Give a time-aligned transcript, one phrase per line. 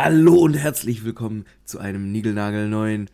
[0.00, 3.10] Hallo und herzlich willkommen zu einem niegelnagelneuen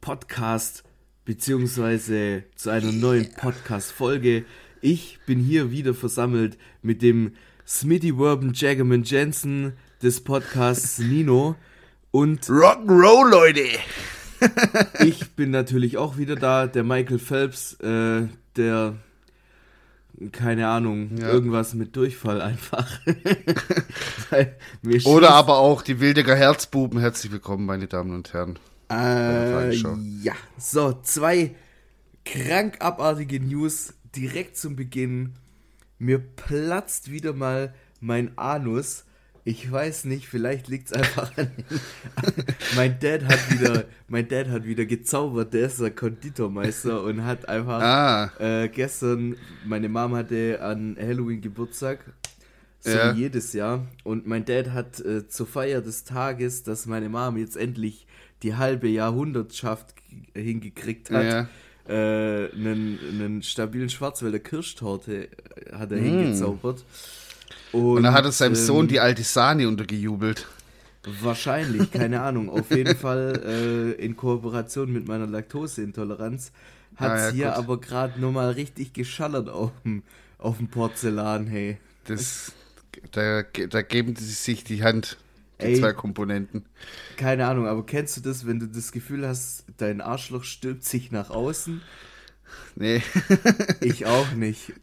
[0.00, 0.82] Podcast,
[1.24, 4.44] beziehungsweise zu einer neuen Podcast-Folge.
[4.80, 7.34] Ich bin hier wieder versammelt mit dem
[7.64, 11.54] Smitty Werben Jaggerman Jensen des Podcasts Nino
[12.10, 13.68] und Rock'n'Roll, Leute!
[15.06, 18.96] ich bin natürlich auch wieder da, der Michael Phelps, äh, der
[20.32, 21.28] keine Ahnung, ja.
[21.28, 23.00] irgendwas mit Durchfall einfach.
[25.04, 26.98] Oder aber auch die Wildecker Herzbuben.
[26.98, 28.58] Herzlich willkommen, meine Damen und Herren.
[28.90, 29.74] Äh,
[30.22, 31.54] ja, so, zwei
[32.24, 35.34] krank abartige News direkt zum Beginn.
[35.98, 39.04] Mir platzt wieder mal mein Anus.
[39.46, 41.48] Ich weiß nicht, vielleicht liegt es einfach an.
[42.74, 47.48] mein Dad hat wieder, mein Dad hat wieder gezaubert, der ist der Konditormeister und hat
[47.48, 48.32] einfach ah.
[48.40, 52.00] äh, gestern, meine Mom hatte an Halloween Geburtstag,
[52.80, 53.14] so ja.
[53.14, 53.86] wie jedes Jahr.
[54.02, 58.08] Und mein Dad hat äh, zur Feier des Tages, dass meine Mom jetzt endlich
[58.42, 59.94] die halbe Jahrhundertschaft
[60.34, 61.48] hingekriegt hat, ja.
[61.88, 66.04] äh, einen, einen stabilen Schwarzwälder Kirschtorte äh, hat er mm.
[66.04, 66.84] hingezaubert.
[67.76, 70.46] Und, und dann hat er seinem ähm, Sohn die alte Sahne untergejubelt.
[71.20, 72.48] Wahrscheinlich, keine Ahnung.
[72.48, 73.42] Auf jeden Fall
[73.98, 76.52] äh, in Kooperation mit meiner Laktoseintoleranz
[76.96, 77.56] hat es ah, ja, hier gut.
[77.56, 80.02] aber gerade nur mal richtig geschallert auf dem,
[80.38, 81.78] auf dem Porzellan, hey.
[82.06, 82.52] Das,
[83.12, 85.18] da, da geben sie sich die Hand,
[85.60, 86.64] die Ey, zwei Komponenten.
[87.16, 91.12] Keine Ahnung, aber kennst du das, wenn du das Gefühl hast, dein Arschloch stülpt sich
[91.12, 91.82] nach außen?
[92.74, 93.02] Nee.
[93.80, 94.72] ich auch nicht.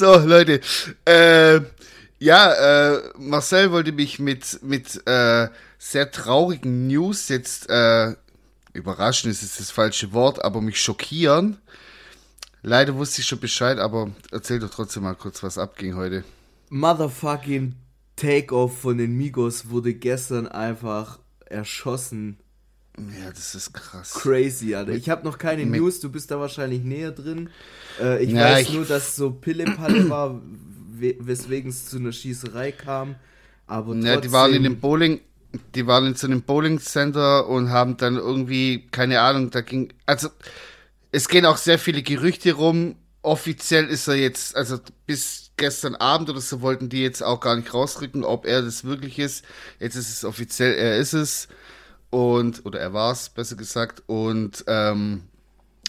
[0.00, 0.62] so, Leute.
[1.04, 1.60] Äh,
[2.18, 2.52] ja,
[2.94, 5.48] äh, Marcel wollte mich mit, mit äh,
[5.78, 8.14] sehr traurigen News jetzt äh,
[8.72, 11.58] überraschen, ist jetzt das falsche Wort, aber mich schockieren.
[12.62, 16.24] Leider wusste ich schon Bescheid, aber erzähl doch trotzdem mal kurz, was abging heute.
[16.70, 17.74] Motherfucking
[18.16, 22.38] Takeoff von den Migos wurde gestern einfach erschossen.
[23.18, 24.12] Ja, das ist krass.
[24.12, 24.92] Crazy, Alter.
[24.92, 27.50] Ich habe noch keine News, du bist da wahrscheinlich näher drin.
[28.00, 30.40] Äh, ich ja, weiß ich nur, dass so Pille-Palle war,
[30.98, 33.16] weswegen es zu einer Schießerei kam.
[33.66, 34.06] Aber trotzdem...
[34.06, 35.20] Ja, die waren in dem Bowling,
[35.74, 40.28] die waren in so einem Bowling-Center und haben dann irgendwie, keine Ahnung, da ging, also
[41.12, 42.96] es gehen auch sehr viele Gerüchte rum.
[43.22, 47.54] Offiziell ist er jetzt, also bis gestern Abend oder so wollten die jetzt auch gar
[47.56, 49.44] nicht rausrücken, ob er das wirklich ist.
[49.78, 51.48] Jetzt ist es offiziell, er ist es.
[52.10, 54.02] Und, oder er war es, besser gesagt.
[54.06, 55.22] Und ähm,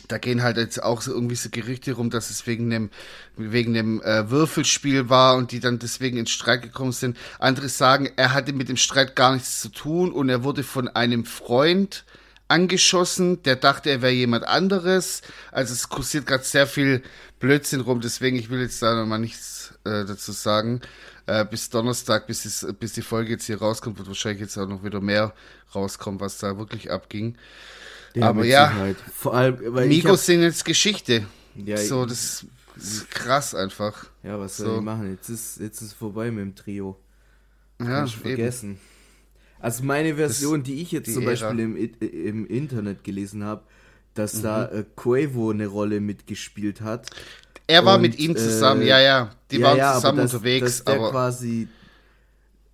[0.07, 2.89] da gehen halt jetzt auch so irgendwie so Gerüchte rum, dass es wegen dem,
[3.37, 7.17] wegen dem äh, Würfelspiel war und die dann deswegen in Streit gekommen sind.
[7.39, 10.87] Andere sagen, er hatte mit dem Streit gar nichts zu tun und er wurde von
[10.87, 12.05] einem Freund
[12.47, 15.21] angeschossen, der dachte, er wäre jemand anderes.
[15.51, 17.01] Also es kursiert gerade sehr viel
[17.39, 20.81] Blödsinn rum, deswegen ich will jetzt da nochmal nichts äh, dazu sagen.
[21.25, 24.67] Äh, bis Donnerstag, bis, es, bis die Folge jetzt hier rauskommt, wird wahrscheinlich jetzt auch
[24.67, 25.33] noch wieder mehr
[25.73, 27.37] rauskommen, was da wirklich abging.
[28.13, 28.97] Ja, Aber ja, Sicherheit.
[29.13, 31.25] vor allem, weil Migos sind jetzt Geschichte.
[31.55, 32.45] Ja, so, das
[32.75, 34.05] ist krass einfach.
[34.23, 34.75] Ja, was soll so.
[34.77, 35.11] ich machen?
[35.11, 36.97] Jetzt ist, jetzt ist vorbei mit dem Trio.
[37.77, 38.71] Das ja, ich vergessen.
[38.71, 38.81] Eben.
[39.59, 41.31] Also meine Version, das, die ich jetzt zum Ära.
[41.31, 43.63] Beispiel im, im Internet gelesen habe,
[44.13, 44.43] dass mhm.
[44.43, 47.09] da äh, Quavo eine Rolle mitgespielt hat.
[47.67, 49.31] Er war und, mit ihm zusammen, äh, ja, ja.
[49.49, 50.65] Die ja, waren ja, zusammen aber unterwegs.
[50.65, 51.67] Dass der aber quasi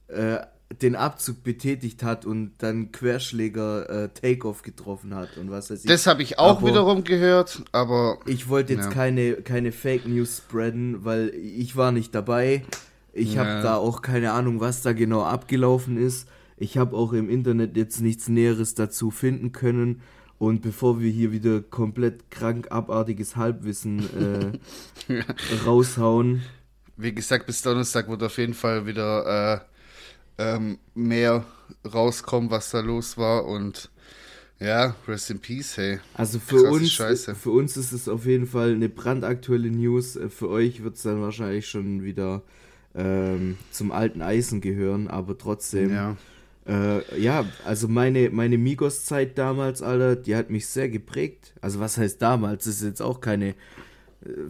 [0.07, 0.37] äh,
[0.81, 5.89] den Abzug betätigt hat und dann Querschläger äh, Takeoff getroffen hat und was weiß ich.
[5.89, 8.19] Das habe ich auch aber wiederum gehört, aber.
[8.25, 8.91] Ich wollte jetzt ja.
[8.91, 12.63] keine, keine Fake News spreaden, weil ich war nicht dabei.
[13.13, 13.45] Ich ja.
[13.45, 16.27] habe da auch keine Ahnung, was da genau abgelaufen ist.
[16.57, 20.01] Ich habe auch im Internet jetzt nichts Näheres dazu finden können.
[20.39, 24.59] Und bevor wir hier wieder komplett krank abartiges Halbwissen
[25.09, 25.23] äh,
[25.65, 26.43] raushauen.
[26.95, 29.65] Wie gesagt, bis Donnerstag wird auf jeden Fall wieder
[30.37, 31.45] äh, ähm, mehr
[31.91, 33.45] rauskommen, was da los war.
[33.45, 33.89] Und
[34.59, 35.99] ja, rest in peace, hey.
[36.13, 40.15] Also für uns, für uns ist es auf jeden Fall eine brandaktuelle News.
[40.15, 42.43] Äh, für euch wird es dann wahrscheinlich schon wieder
[42.93, 45.91] ähm, zum alten Eisen gehören, aber trotzdem.
[45.91, 46.15] Ja
[46.67, 51.53] äh, ja, also meine, meine Migos-Zeit damals, Alter, die hat mich sehr geprägt.
[51.61, 52.65] Also was heißt damals?
[52.65, 53.53] Das ist jetzt auch keine äh,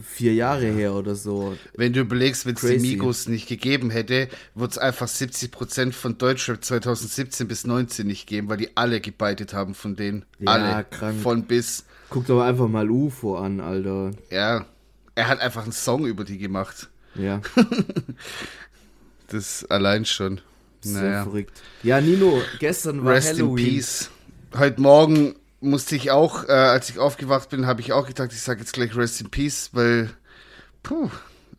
[0.02, 1.56] vier Jahre her oder so.
[1.76, 6.18] Wenn du überlegst, wenn es die Migos nicht gegeben hätte, würde es einfach 70% von
[6.18, 10.26] Deutschrap 2017 bis 19 nicht geben, weil die alle gebeitet haben von denen.
[10.40, 10.86] Ja, alle.
[10.86, 11.22] Krank.
[11.22, 11.86] Von bis.
[12.10, 14.12] Guck doch einfach mal UFO an, Alter.
[14.32, 14.66] Ja.
[15.14, 16.90] Er hat einfach einen Song über die gemacht.
[17.16, 17.42] Ja.
[19.28, 20.42] das allein schon.
[20.94, 21.24] Sehr naja.
[21.24, 21.62] verrückt.
[21.84, 23.66] Ja, Nino, gestern war Rest Halloween.
[23.66, 24.10] in Peace.
[24.58, 28.42] Heute Morgen musste ich auch, äh, als ich aufgewacht bin, habe ich auch gedacht, ich
[28.42, 30.10] sage jetzt gleich Rest in Peace, weil,
[30.84, 31.10] puh,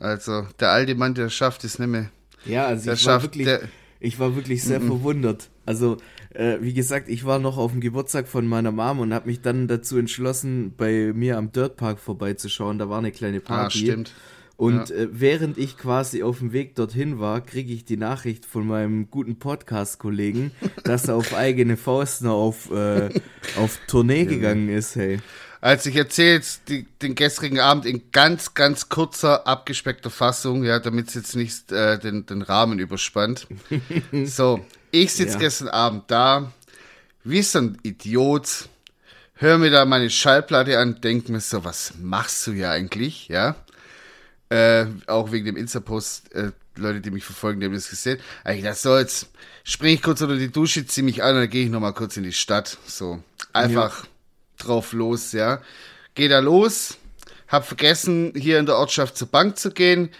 [0.00, 2.10] Also, der alte Mann, der schafft es nicht mehr.
[2.44, 3.62] Ja, also der ich war wirklich, der,
[4.00, 4.86] ich war wirklich sehr mm -mm.
[4.86, 5.48] verwundert.
[5.66, 5.96] Also,
[6.34, 9.42] äh, wie gesagt, ich war noch auf dem Geburtstag von meiner Mom und habe mich
[9.42, 12.78] dann dazu entschlossen, bei mir am Dirtpark vorbeizuschauen.
[12.78, 13.78] Da war eine kleine Party.
[13.78, 14.12] Ah, stimmt.
[14.58, 14.96] Und ja.
[14.96, 19.08] äh, während ich quasi auf dem Weg dorthin war, kriege ich die Nachricht von meinem
[19.08, 20.50] guten Podcast-Kollegen,
[20.84, 23.08] dass er auf eigene Faust noch auf, äh,
[23.56, 25.20] auf Tournee gegangen ist, hey.
[25.60, 30.80] Also ich erzähle jetzt die, den gestrigen Abend in ganz, ganz kurzer, abgespeckter Fassung, ja,
[30.80, 33.46] damit es jetzt nicht äh, den, den Rahmen überspannt.
[34.24, 35.38] so, ich sitze ja.
[35.38, 36.50] gestern Abend da,
[37.22, 38.68] wie so ein Idiot,
[39.34, 43.54] höre mir da meine Schallplatte an, denke mir so, was machst du hier eigentlich, ja?
[44.50, 48.18] Äh, auch wegen dem Insta-Post, äh, Leute, die mich verfolgen, die haben das gesehen.
[48.50, 49.28] Ich dachte, so, jetzt
[49.64, 52.16] springe ich kurz unter die Dusche, ziehe mich an und dann gehe ich nochmal kurz
[52.16, 52.78] in die Stadt.
[52.86, 53.22] So,
[53.52, 54.08] einfach ja.
[54.58, 55.60] drauf los, ja.
[56.14, 56.96] Geh da los,
[57.48, 60.10] hab vergessen, hier in der Ortschaft zur Bank zu gehen,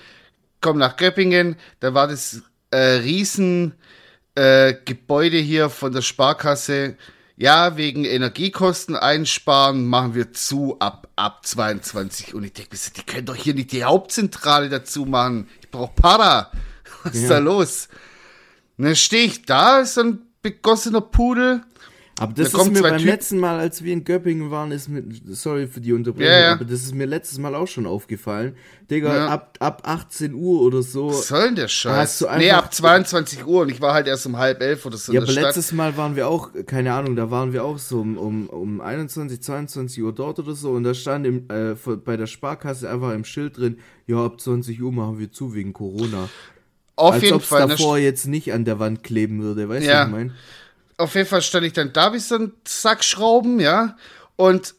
[0.61, 3.75] komm nach Göppingen, da war das äh, riesen
[4.35, 6.97] äh, Gebäude hier von der Sparkasse,
[7.41, 12.35] ja, wegen Energiekosten einsparen machen wir zu ab, ab 22.
[12.35, 15.49] Und ich denke die können doch hier nicht die Hauptzentrale dazu machen.
[15.61, 16.51] Ich brauche Para.
[17.05, 17.21] Was ja.
[17.23, 17.89] ist da los?
[18.77, 21.63] Und dann stehe ich da, ist so ein begossener Pudel
[22.19, 23.11] aber das da ist mir beim Typen.
[23.11, 26.53] letzten Mal, als wir in Göppingen waren, ist mir, sorry für die Unterbrechung, ja, ja.
[26.53, 28.57] aber das ist mir letztes Mal auch schon aufgefallen.
[28.91, 29.29] Digga, ja.
[29.29, 31.11] ab, ab 18 Uhr oder so.
[31.11, 32.27] Was soll denn der Scheiß?
[32.39, 35.13] nee, ab 22 Uhr und ich war halt erst um halb elf oder so.
[35.13, 35.45] Ja, aber Stadt.
[35.45, 38.81] letztes Mal waren wir auch, keine Ahnung, da waren wir auch so um, um, um
[38.81, 41.75] 21, 22 Uhr dort oder so und da stand im, äh,
[42.05, 45.73] bei der Sparkasse einfach im Schild drin, ja, ab 20 Uhr machen wir zu wegen
[45.73, 46.29] Corona.
[46.97, 47.69] Auf Als jeden Fall.
[47.69, 50.35] davor jetzt nicht an der Wand kleben würde, weißt du, was ich meine?
[50.99, 53.97] Auf jeden Fall stand ich dann da wie so ein Sack Schrauben, ja,
[54.37, 54.75] und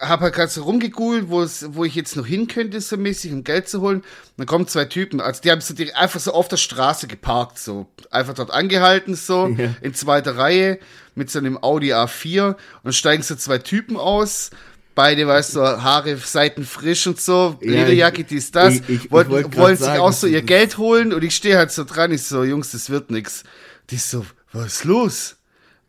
[0.00, 3.68] habe halt gerade so rumgegoogelt, wo, ich jetzt noch hin könnte, so mäßig, um Geld
[3.68, 3.98] zu holen.
[3.98, 4.04] Und
[4.36, 7.58] dann kommen zwei Typen, also die haben so die, einfach so auf der Straße geparkt,
[7.58, 9.74] so einfach dort angehalten, so ja.
[9.80, 10.78] in zweiter Reihe
[11.14, 14.50] mit so einem Audi A4 und steigen so zwei Typen aus.
[14.94, 18.74] Beide, weißt du, Haare, Seiten frisch und so, ja, Lederjacke, dies, das.
[18.74, 21.56] Ich, ich, wollten, ich wollen sich sagen, auch so ihr Geld holen und ich stehe
[21.56, 23.44] halt so dran, ich so, Jungs, das wird nix.
[23.90, 24.26] Die so,
[24.58, 25.36] was ist los?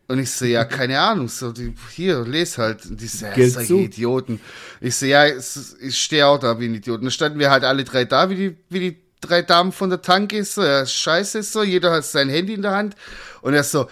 [0.07, 2.86] Und ich so, ja, keine Ahnung, so, die, hier, les halt.
[2.86, 4.42] Und die so, ja, solche Idioten.
[4.81, 6.98] Ich so, ja, ich stehe auch da wie ein Idiot.
[6.98, 9.89] Und dann standen wir halt alle drei da, wie die, wie die drei Damen von
[9.89, 12.95] der Tanke, so, ja, scheiße, so, jeder hat sein Handy in der Hand.
[13.42, 13.88] Und er so,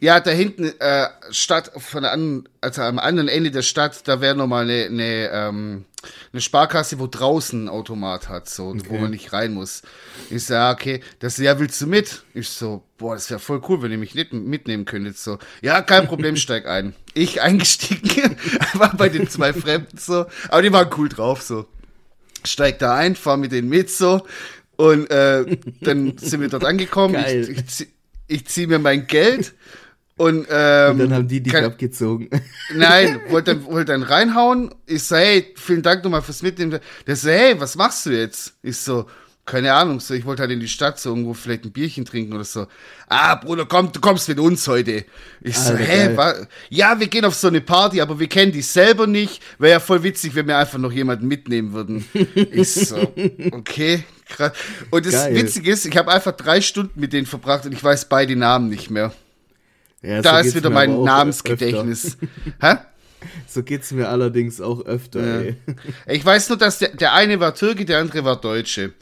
[0.00, 4.36] ja, da hinten, äh, Stadt, von anderen, also am anderen Ende der Stadt, da wäre
[4.36, 5.84] nochmal eine, eine, ähm,
[6.32, 8.86] eine Sparkasse, wo draußen ein Automat hat, so, okay.
[8.88, 9.82] wo man nicht rein muss.
[10.30, 12.22] Ich so, ja, okay, das, ja, willst du mit?
[12.34, 15.38] Ich so, boah, das wäre voll cool, wenn ihr mich nicht mitnehmen könntet, so.
[15.62, 16.94] Ja, kein Problem, steig ein.
[17.14, 18.36] Ich eingestiegen,
[18.74, 21.66] war bei den zwei Fremden, so, aber die waren cool drauf, so.
[22.44, 24.24] Steig da ein, fahr mit denen mit, so,
[24.76, 27.14] und, äh, dann sind wir dort angekommen.
[27.14, 27.48] Geil.
[27.50, 27.88] Ich, ich,
[28.28, 29.54] ich ziehe mir mein Geld
[30.18, 32.28] und, ähm, und dann haben die dich kann, abgezogen.
[32.74, 34.74] Nein, wollte dann, wollte dann reinhauen.
[34.84, 36.80] Ich so, hey, vielen Dank nochmal fürs Mitnehmen.
[37.06, 38.54] Der so, hey, was machst du jetzt?
[38.62, 39.06] Ich so,
[39.48, 42.34] keine Ahnung, so, ich wollte halt in die Stadt so irgendwo vielleicht ein Bierchen trinken
[42.34, 42.66] oder so.
[43.08, 45.04] Ah, Bruder, komm, du kommst mit uns heute.
[45.40, 46.46] Ich so, Alter, hä, was?
[46.68, 49.40] Ja, wir gehen auf so eine Party, aber wir kennen die selber nicht.
[49.58, 52.04] Wäre ja voll witzig, wenn wir einfach noch jemanden mitnehmen würden.
[52.34, 52.96] ich so,
[53.52, 54.52] okay, krass.
[54.90, 55.36] Und das geil.
[55.36, 58.68] Witzige ist, ich habe einfach drei Stunden mit denen verbracht und ich weiß beide Namen
[58.68, 59.12] nicht mehr.
[60.02, 62.16] Ja, da so ist wieder mein Namensgedächtnis.
[62.60, 62.76] Hä?
[63.48, 65.46] So geht's mir allerdings auch öfter.
[65.46, 65.54] Ja.
[66.06, 68.92] Ich weiß nur, dass der, der eine war Türke, der andere war Deutsche.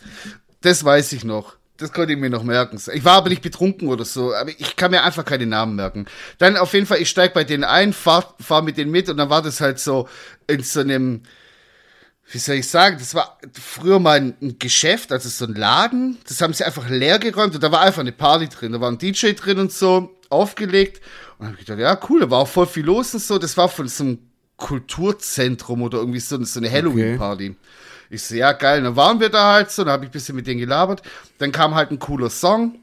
[0.63, 1.57] Das weiß ich noch.
[1.77, 2.81] Das konnte ich mir noch merken.
[2.95, 6.07] Ich war aber nicht betrunken oder so, aber ich kann mir einfach keine Namen merken.
[6.39, 9.19] Dann auf jeden Fall, ich steig bei denen ein, fahr, fahr mit denen mit und
[9.19, 10.09] dann war das halt so
[10.47, 11.23] in so einem,
[12.31, 16.17] wie soll ich sagen, das war früher mal ein, Geschäft, also so ein Laden.
[16.27, 18.73] Das haben sie einfach leer geräumt und da war einfach eine Party drin.
[18.73, 21.03] Da war ein DJ drin und so aufgelegt.
[21.39, 23.39] Und habe ich gedacht, ja, cool, da war auch voll viel los und so.
[23.39, 24.19] Das war von so einem
[24.57, 27.51] Kulturzentrum oder irgendwie so, so eine Halloween-Party.
[27.51, 27.57] Okay.
[28.11, 28.83] Ich so, ja, geil.
[28.83, 31.03] Dann waren wir da halt so, dann habe ich ein bisschen mit denen gelabert.
[31.39, 32.79] Dann kam halt ein cooler Song.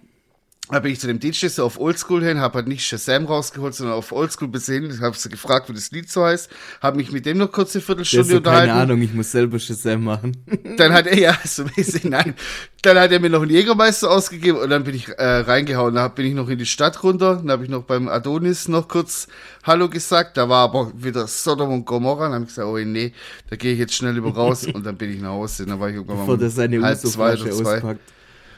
[0.71, 3.75] Da bin ich zu dem DJ so auf Oldschool hin, habe halt nicht Shazam rausgeholt,
[3.75, 6.49] sondern auf Oldschool gesehen, habe sie gefragt, wie das Lied so heißt,
[6.81, 8.69] habe mich mit dem noch kurz eine Viertelstunde so unterhalten.
[8.69, 10.37] Keine Ahnung, ich muss selber Shazam machen.
[10.77, 12.33] Dann hat er, ja, so mäßig, nein.
[12.81, 15.95] Dann hat er mir noch einen Jägermeister ausgegeben und dann bin ich äh, reingehauen.
[15.95, 18.87] Dann bin ich noch in die Stadt runter, dann habe ich noch beim Adonis noch
[18.87, 19.27] kurz
[19.63, 20.35] Hallo gesagt.
[20.37, 22.25] Da war aber wieder Sodom und Gomorra.
[22.25, 23.13] Dann habe ich gesagt, oh nee,
[23.49, 25.65] da gehe ich jetzt schnell über raus und dann bin ich nach Hause.
[25.65, 27.75] Dann war ich irgendwann mal um halb zwei oder zwei.
[27.75, 28.01] Auspackt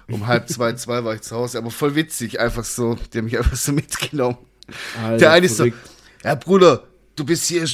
[0.09, 1.57] um halb zwei, zwei war ich zu Hause.
[1.57, 4.37] Aber voll witzig, einfach so, die haben mich einfach so mitgenommen.
[5.01, 5.65] Alter, der eine ist so,
[6.23, 6.83] ja Bruder,
[7.15, 7.65] du bist hier,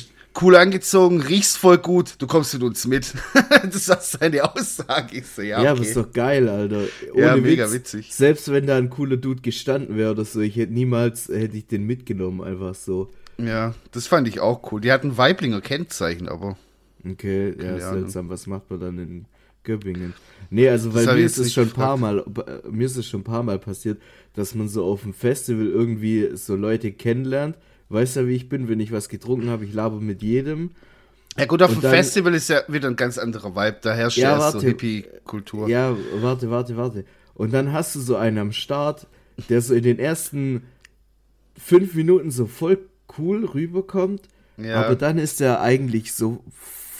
[0.42, 3.14] cool angezogen, riechst voll gut, du kommst mit uns mit.
[3.64, 5.18] das ist seine Aussage.
[5.18, 5.66] Ich so, ja, okay.
[5.66, 6.84] Ja, aber ist doch geil, Alter.
[7.14, 8.14] Ohne Ja, mega Witz, witzig.
[8.14, 11.68] Selbst wenn da ein cooler Dude gestanden wäre oder so, ich hätte niemals, hätte ich
[11.68, 13.12] den mitgenommen, einfach so.
[13.38, 14.82] Ja, das fand ich auch cool.
[14.82, 16.58] Die hatten Weiblinger Kennzeichen, aber.
[17.06, 18.00] Okay, ja, Keine Ahnung.
[18.02, 19.26] seltsam, was macht man dann in
[19.64, 20.14] Göppingen?
[20.50, 23.22] Nee, also weil mir ist es schon ein paar Mal, äh, mir ist es schon
[23.22, 24.02] ein paar Mal passiert,
[24.34, 27.58] dass man so auf dem Festival irgendwie so Leute kennenlernt.
[27.90, 30.72] Weißt ja, wie ich bin, wenn ich was getrunken habe, ich laber mit jedem.
[31.38, 33.78] Ja, gut, auf dem Festival ist ja wieder ein ganz anderer Vibe.
[33.82, 34.68] Da herrscht Ja, ja, erst so warte.
[34.68, 35.68] Hippie-Kultur.
[35.70, 37.06] Ja, warte, warte, warte.
[37.34, 39.08] Und dann hast du so einen am Start,
[39.50, 40.64] der so in den ersten
[41.58, 42.80] fünf Minuten so voll
[43.18, 44.24] cool rüberkommt,
[44.58, 44.84] Ja.
[44.84, 46.44] aber dann ist er eigentlich so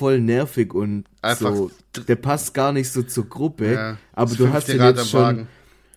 [0.02, 1.72] voll nervig und Einfach so,
[2.08, 3.74] der passt gar nicht so zur Gruppe.
[3.74, 5.48] Ja, aber du hast Rad jetzt schon, Wagen.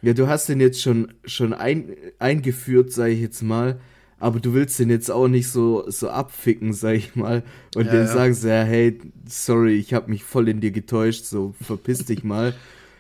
[0.03, 3.81] ja, du hast den jetzt schon schon ein, eingeführt, sag ich jetzt mal.
[4.19, 7.43] Aber du willst den jetzt auch nicht so, so abficken, sag ich mal.
[7.75, 8.07] Und Ja, den ja.
[8.07, 12.25] sagen sie, ja, hey, sorry, ich habe mich voll in dir getäuscht, so verpiss dich
[12.25, 12.55] mal.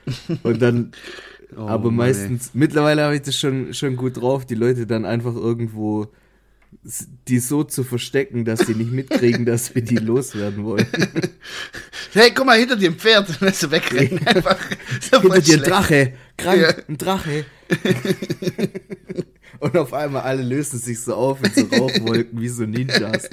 [0.42, 0.92] Und dann,
[1.56, 5.04] Oh, aber Mann, meistens, mittlerweile habe ich das schon, schon gut drauf, die Leute dann
[5.04, 6.08] einfach irgendwo
[7.28, 10.86] die so zu verstecken, dass die nicht mitkriegen, dass wir die loswerden wollen.
[10.92, 11.08] ey.
[12.12, 13.28] Hey, guck mal, hinter dir ein Pferd.
[13.28, 14.24] Und dann so wegrennen.
[14.24, 14.56] Einfach.
[15.20, 15.62] Hinter dir ein.
[15.64, 16.68] Drache, krank, Ja.
[16.88, 17.44] ein Drache.
[19.60, 23.28] Und auf einmal alle lösen sich so auf in so Rauchwolken wie so Ninjas.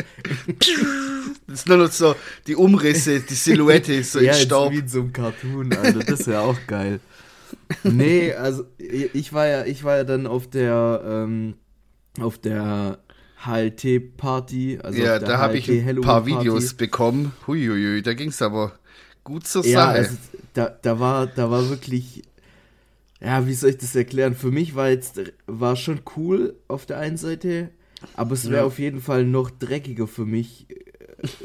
[1.48, 2.15] Das ist nur noch so
[2.48, 4.71] die Umrisse, die Silhouette so ja, in Staub.
[4.71, 6.00] wie in so einem Cartoon, Alter.
[6.00, 7.00] Das wäre auch geil.
[7.83, 11.55] Nee, also ich war ja, ich war ja dann auf der, ähm,
[12.19, 13.00] auf der
[13.45, 14.79] HLT-Party.
[14.83, 16.25] Also Ja, da habe ich ein paar.
[16.25, 17.33] Videos bekommen.
[17.48, 18.74] Huiuiui, da ging's aber
[19.24, 19.93] gut zur Ja, Sache.
[19.98, 20.17] also
[20.53, 22.24] da, da war, da war wirklich,
[23.21, 24.36] ja, wie soll ich das erklären?
[24.36, 27.69] Für mich war jetzt, war schon cool auf der einen Seite,
[28.15, 28.65] aber es wäre Ja.
[28.65, 30.67] auf jeden Fall noch dreckiger für mich,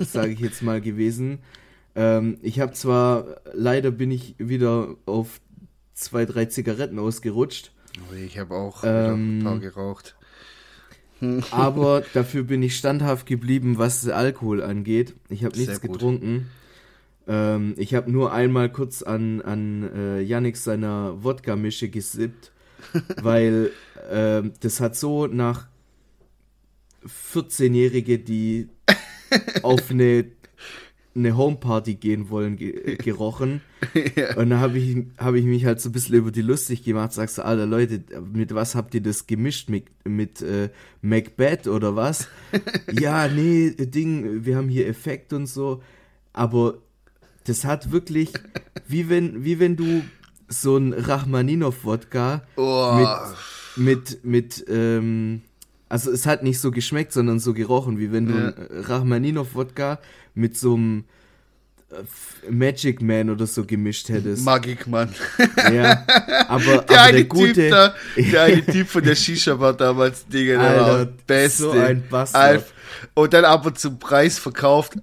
[0.01, 1.41] sage ich jetzt mal gewesen.
[1.95, 5.41] Ähm, ich habe zwar, leider bin ich wieder auf
[5.95, 7.73] zwei, drei Zigaretten ausgerutscht,
[8.11, 10.17] Oh, ich habe auch Ähm, ein paar geraucht.
[11.51, 15.15] aber dafür bin ich standhaft geblieben, was Alkohol angeht.
[15.29, 16.49] Ich habe nichts getrunken.
[17.27, 22.53] Ähm, ich habe nur einmal kurz an, an äh, Yannick seiner Wodka-Mische gesippt,
[23.23, 23.71] weil
[24.11, 25.67] ähm, das hat so nach
[27.33, 28.69] 14-Jährige, die
[29.63, 30.25] auf eine,
[31.17, 33.61] eine Homeparty gehen wollen, ge gerochen.
[34.37, 37.13] Und da habe ich, hab ich mich halt so ein bisschen über die lustig gemacht.
[37.13, 39.69] Sagst du, Alter Leute, mit was habt ihr das gemischt?
[39.69, 40.71] Mit, mit äh,
[41.03, 42.29] Macbeth oder was?
[42.93, 45.83] ja, nee, Ding, wir haben hier Effekt und so.
[46.33, 46.79] Aber
[47.45, 48.33] das hat wirklich,
[48.87, 50.03] wie wenn, wie wenn du
[50.49, 53.07] so ein Rachmaninov-Wodka Oh,
[53.77, 55.43] mit, mit, ähm,
[55.89, 58.47] also es hat nicht so geschmeckt, sondern so gerochen, wie wenn du Ja.
[58.49, 59.99] ein Rachmaninov-Wodka
[60.35, 61.05] mit so einem
[61.91, 64.45] äh, Magic Man oder so gemischt hättest.
[64.45, 65.15] Magik, Mann.
[65.73, 66.05] ja,
[66.49, 69.73] aber, Der aber eine der gute, Typ da, der eine Typ von der Shisha war
[69.75, 71.63] damals, Digga, der war Alter, der Beste.
[71.63, 72.43] so ein Bastard.
[72.45, 72.73] Alf.
[73.15, 74.95] Und dann aber zum Preis verkauft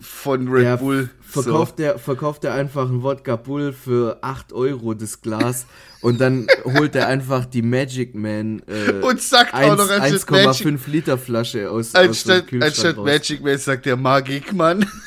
[0.00, 1.10] von Red Ja, Bull.
[1.30, 5.66] Verkauft, der, verkauft er einfach einen Wodka Bull für 8 Euro das Glas
[6.00, 10.78] und dann holt er einfach die Magic Man äh, Und sagt auch noch anstatt 1,5
[10.86, 11.98] Liter Flasche aus, so.
[11.98, 13.06] aus dem Anstatt, anstatt raus.
[13.06, 14.86] Magic Man sagt der Magik, Mann.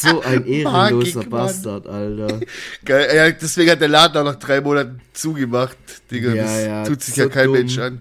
[0.00, 1.30] So ein ehrenloser Magik.
[1.30, 2.40] Bastard, Alter.
[2.86, 5.76] Geil, ja, deswegen hat der Laden auch nach drei Monaten zugemacht.
[6.10, 7.52] Digga, Ja, das ja, tut sich so ja kein dumm.
[7.52, 8.00] Mensch an.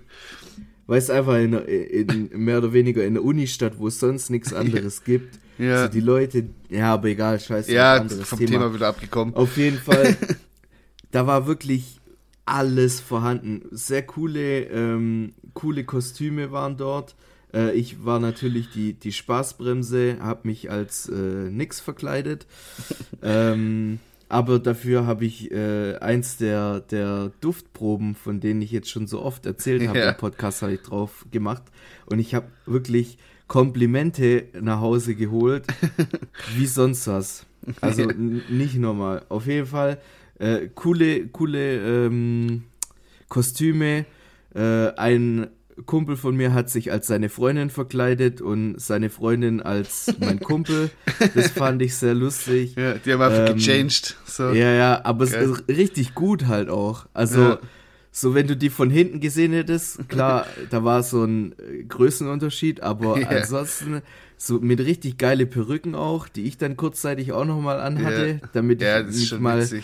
[0.89, 4.53] Weil es einfach in, in, mehr oder weniger in der Unistadt, wo es sonst nichts
[4.55, 5.37] anderes gibt.
[5.59, 5.83] Ja.
[5.83, 7.71] So die Leute, ja, aber egal, scheiße.
[7.71, 8.73] Ja, anderes vom Thema.
[8.73, 9.35] wieder abgekommen.
[9.35, 10.17] Auf jeden Fall,
[11.11, 11.99] da war wirklich
[12.43, 13.67] alles vorhanden.
[13.69, 17.15] Sehr coole, ähm, coole Kostüme waren dort.
[17.53, 22.47] Äh, ich war natürlich die, die Spaßbremse, habe mich als äh, Nix verkleidet.
[23.21, 29.07] ähm, aber dafür habe ich äh, eins der, der Duftproben, von denen ich jetzt schon
[29.07, 30.09] so oft erzählt habe, Ja.
[30.11, 31.63] im Podcast habe ich drauf gemacht.
[32.05, 33.17] Und ich habe wirklich
[33.47, 35.65] Komplimente nach Hause geholt,
[36.55, 37.45] wie sonst was.
[37.81, 38.03] Also
[38.49, 39.23] nicht normal.
[39.29, 39.97] Auf jeden Fall
[40.37, 42.63] äh, coole, coole ähm,
[43.27, 44.05] Kostüme.
[44.55, 45.47] Äh, ein
[45.85, 50.89] Kumpel von mir hat sich als seine Freundin verkleidet und seine Freundin als mein Kumpel.
[51.35, 52.75] Das fand ich sehr lustig.
[52.75, 54.15] Ja, die haben einfach Ähm, gechanged.
[54.25, 54.49] So.
[54.51, 55.49] Ja, ja, aber es Geil.
[55.49, 57.05] ist richtig gut halt auch.
[57.13, 57.59] Also, Ja.
[58.11, 62.81] so wenn du die von hinten gesehen hättest, klar, da war so ein äh, Größenunterschied,
[62.81, 63.27] aber Ja.
[63.29, 64.01] ansonsten
[64.37, 69.01] so mit richtig geile Perücken auch, die ich dann kurzzeitig auch nochmal anhatte, damit ja,
[69.01, 69.83] ich das ist mich mal witzig.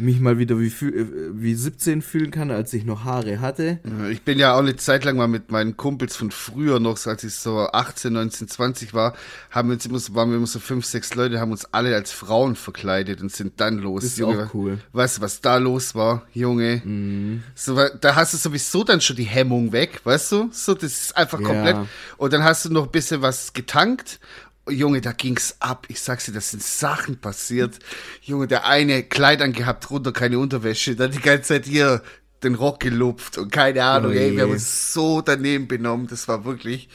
[0.00, 3.78] Mich mal wieder wie, äh, wie 17 fühlen kann, als ich noch Haare hatte.
[4.10, 7.24] Ich bin ja auch eine Zeit lang mal mit meinen Kumpels von früher noch, als
[7.24, 9.14] ich so 18, 19, 20 war,
[9.50, 12.12] haben wir uns immer, waren wir immer so fünf, sechs Leute, haben uns alle als
[12.12, 14.02] Frauen verkleidet und sind dann los.
[14.02, 14.78] Das ist Junge, auch cool.
[14.92, 16.82] Weißt du, was da los war, Junge?
[16.84, 17.42] Mhm.
[17.54, 20.48] So, da hast du sowieso dann schon die Hemmung weg, weißt du?
[20.52, 21.76] So, das ist einfach komplett.
[21.76, 21.86] Ja.
[22.16, 24.20] Und dann hast du noch ein bisschen was getankt
[24.70, 25.86] Junge, da ging's ab.
[25.88, 27.78] Ich sag's dir, das sind Sachen passiert.
[28.22, 32.02] Junge, der eine Kleid angehabt, runter, keine Unterwäsche, dann die ganze Zeit hier
[32.42, 36.06] den Rock gelupft und keine Ahnung, Oh ey, wir haben uns so daneben benommen.
[36.06, 36.88] Das war wirklich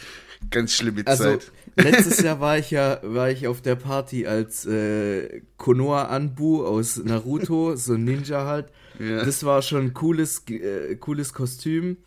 [0.50, 1.52] ganz schlimme Also Zeit.
[1.76, 6.98] letztes Jahr war ich ja war ich auf der Party als äh, Konoha Anbu aus
[6.98, 8.68] Naruto, so ein Ninja halt.
[9.00, 9.24] Ja.
[9.24, 11.98] Das war schon ein cooles äh, cooles Kostüm.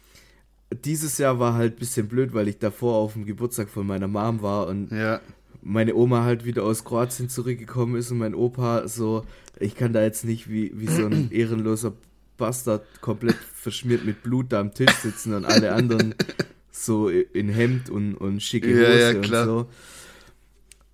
[0.84, 4.08] Dieses Jahr war halt ein bisschen blöd, weil ich davor auf dem Geburtstag von meiner
[4.08, 5.20] Mom war und Ja.
[5.62, 9.24] Meine Oma halt wieder aus Kroatien zurückgekommen ist und mein Opa so,
[9.58, 11.92] ich kann da jetzt nicht wie, wie so ein ehrenloser
[12.36, 16.14] Bastard komplett verschmiert mit Blut da am Tisch sitzen und alle anderen
[16.70, 19.44] so in Hemd und, und schicke Ja, Hose ja, und klar.
[19.44, 19.66] so.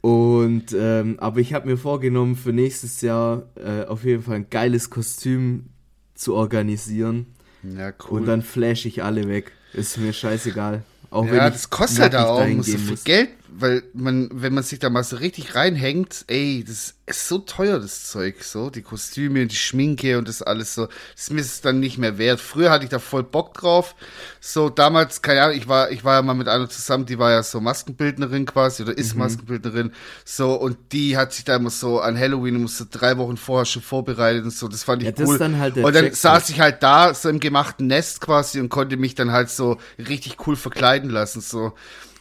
[0.01, 4.51] Und ähm, aber ich habe mir vorgenommen, für nächstes Jahr äh, auf jeden Fall ein
[4.51, 5.67] geiles Kostüm
[6.15, 7.27] zu organisieren.
[7.63, 8.21] Ja, cool.
[8.21, 9.53] Und dann flash ich alle weg.
[9.73, 10.83] Ist mir scheißegal.
[11.11, 13.05] Auch wenn ja, ich das kostet halt nackig auch so gehen viel muss.
[13.05, 17.39] Geld, weil man, wenn man sich da mal so richtig reinhängt, ey, das ist so
[17.39, 21.31] teuer, das Zeug, so, die Kostüme und die Schminke und das alles so, das ist
[21.33, 22.41] mir dann nicht mehr wert.
[22.41, 23.95] Früher hatte ich da voll Bock drauf,
[24.41, 27.31] so, damals, keine Ahnung, ich war, ich war ja mal mit einer zusammen, die war
[27.31, 28.99] ja so Maskenbildnerin quasi, oder Mhm.
[28.99, 29.93] ist Maskenbildnerin,
[30.25, 33.67] so, und die hat sich da immer so an Halloween, immer so drei Wochen vorher
[33.67, 35.39] schon vorbereitet und so, das fand ich Ja, cool.
[35.39, 36.17] dann halt und dann Jackpot.
[36.19, 39.79] saß ich halt da, so im gemachten Nest quasi und konnte mich dann halt so
[39.99, 41.73] richtig cool verkleiden lassen, so.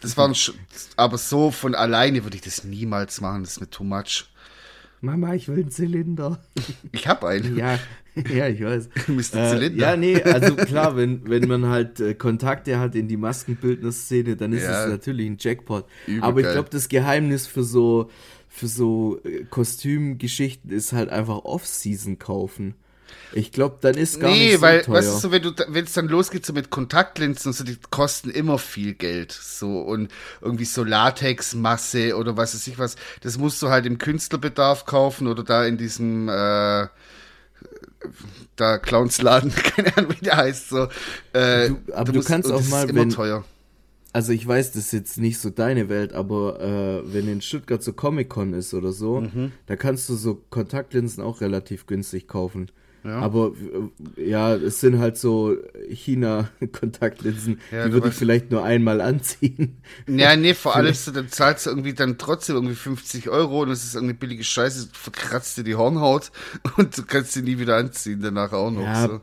[0.04, 0.36] Das waren
[0.98, 4.26] aber so von alleine würde ich das niemals machen, das ist mir too much.
[5.02, 6.40] Mama, ich will einen Zylinder.
[6.92, 7.58] Ich hab einen.
[7.58, 7.78] Ja,
[8.16, 8.90] ja, ich weiß.
[9.08, 9.22] Mr.
[9.24, 9.78] Zylinder.
[9.82, 14.54] ja, nee, also klar, wenn, wenn man halt äh, Kontakte hat in die Maskenbildner-Szene, dann
[14.54, 14.84] ist Ja.
[14.86, 15.86] es natürlich ein Jackpot.
[16.08, 18.10] Übel Aber ich glaube, das Geheimnis für so,
[18.48, 22.76] für so äh, Kostümgeschichten ist halt einfach Off-Season kaufen.
[23.34, 24.96] Ich glaube, dann ist gar Nee, nicht so weil, teuer.
[24.96, 28.30] weißt du, wenn du, wenn es dann losgeht, so mit Kontaktlinsen und so, die kosten
[28.30, 29.32] immer viel Geld.
[29.32, 30.10] So, und
[30.42, 35.28] irgendwie so Latexmasse oder was weiß ich was, das musst du halt im Künstlerbedarf kaufen
[35.28, 36.88] oder da in diesem, äh,
[38.56, 40.88] da Clownsladen, keine Ahnung, wie der heißt, so.
[41.34, 43.44] Äh, Du- aber du musst- kannst auch mal, immer wenn- teuer.
[44.16, 47.82] Also ich weiß, das ist jetzt nicht so deine Welt, aber äh, wenn in Stuttgart
[47.82, 49.54] so Comic-Con ist oder so, Mhm.
[49.66, 52.70] da kannst du so Kontaktlinsen auch relativ günstig kaufen.
[53.04, 53.20] Ja.
[53.20, 53.54] Aber
[54.18, 55.58] äh, ja, es sind halt so
[55.90, 59.78] China-Kontaktlinsen, Ja, die würde ich vielleicht nur einmal anziehen.
[60.08, 63.84] Ja, nee, vor allem, dann zahlst du irgendwie dann trotzdem irgendwie 50 Euro und es
[63.84, 66.32] ist irgendwie billige Scheiße, verkratzt dir die Hornhaut
[66.78, 68.84] und du kannst sie nie wieder anziehen, danach auch noch.
[68.84, 69.22] Ja, so.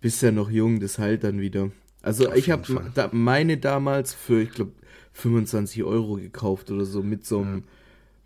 [0.00, 1.70] Bist ja noch jung, das heilt dann wieder.
[2.02, 4.72] Also ich habe da, meine damals für, ich glaube,
[5.12, 7.64] 25 Euro gekauft oder so mit so einem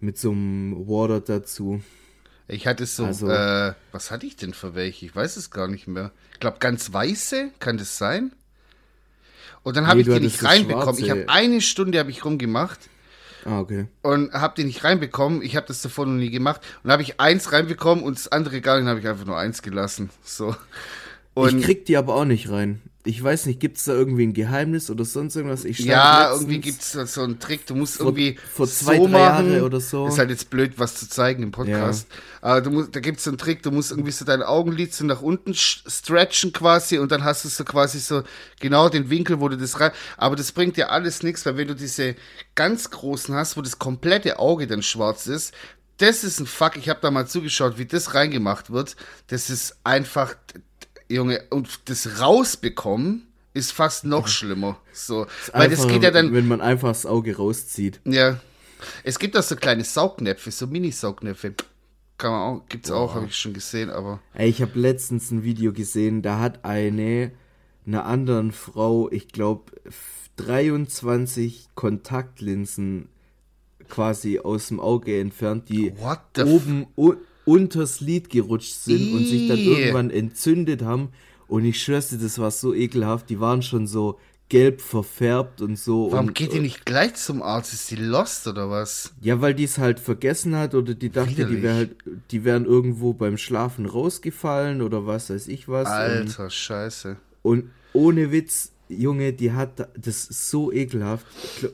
[0.00, 1.80] mit so einem Water dazu.
[2.48, 5.04] Ich hatte so, Also- äh, was hatte ich denn für welche?
[5.06, 6.10] Ich weiß es gar nicht mehr.
[6.32, 8.32] Ich glaube, ganz weiße, kann das sein?
[9.62, 11.02] Und dann habe Nee, ich die nicht reinbekommen.
[11.02, 12.78] Ich habe eine Stunde habe ich rumgemacht
[13.44, 13.86] Ah, okay.
[14.02, 15.42] und habe die nicht reinbekommen.
[15.42, 16.62] Ich habe das davor noch nie gemacht.
[16.84, 19.60] Und habe ich eins reinbekommen und das andere gar nicht, habe ich einfach nur eins
[19.62, 20.08] gelassen.
[20.22, 20.54] So.
[21.34, 22.80] Und ich krieg die aber auch nicht rein.
[23.08, 25.64] Ich weiß nicht, gibt's da irgendwie ein Geheimnis oder sonst irgendwas?
[25.64, 27.64] Ich Ja, irgendwie gibt's da so einen Trick.
[27.66, 29.50] Du musst vor- irgendwie vor zwei, so machen.
[29.50, 30.06] Jahre oder so.
[30.08, 32.06] Ist halt jetzt blöd, was zu zeigen im Podcast.
[32.42, 33.62] Aber du musst, da gibt's so einen Trick.
[33.62, 37.48] Du musst irgendwie so dein Augenlid so nach unten stretchen quasi und dann hast du
[37.48, 38.24] so quasi so
[38.60, 39.92] genau den Winkel, wo du das rein.
[40.18, 42.14] Aber das bringt dir alles nichts, weil wenn du diese
[42.56, 45.54] ganz großen hast, wo das komplette Auge dann schwarz ist,
[45.96, 46.76] das ist ein Fuck.
[46.76, 48.96] Ich habe da mal zugeschaut, wie das reingemacht wird.
[49.28, 50.34] Das ist einfach,
[51.08, 54.78] Junge, und das rausbekommen ist fast noch schlimmer.
[54.92, 58.00] So, weil das geht ja dann, Wenn man einfach das Auge rauszieht.
[58.04, 58.40] ja.
[59.02, 61.54] Es gibt auch so kleine Saugnäpfe, so Mini-Saugnäpfe.
[62.16, 64.20] Kann man auch, gibt's auch, habe ich schon gesehen, aber.
[64.34, 67.32] Ey, ich habe letztens ein Video gesehen, da hat eine
[67.88, 69.72] einer anderen Frau, ich glaube,
[70.36, 73.08] 23 Kontaktlinsen
[73.88, 76.86] quasi aus dem Auge entfernt, die What the oben
[77.48, 81.08] unters Lid gerutscht sind und sich dann irgendwann entzündet haben.
[81.46, 83.30] Und ich schwör's dir, das war so ekelhaft.
[83.30, 84.18] Die waren schon so
[84.50, 86.12] gelb verfärbt und so.
[86.12, 87.72] Warum und, geht die nicht gleich zum Arzt?
[87.72, 89.12] Ist die lost oder was?
[89.22, 91.96] Ja, weil die es halt vergessen hat oder die dachte, die, wär halt,
[92.30, 95.86] die wären irgendwo beim Schlafen rausgefallen oder was weiß ich was.
[95.88, 97.16] Und, Alter, scheiße.
[97.42, 101.26] und ohne Witz, Junge, die hat da- das so ekelhaft.
[101.44, 101.72] Ich glaub,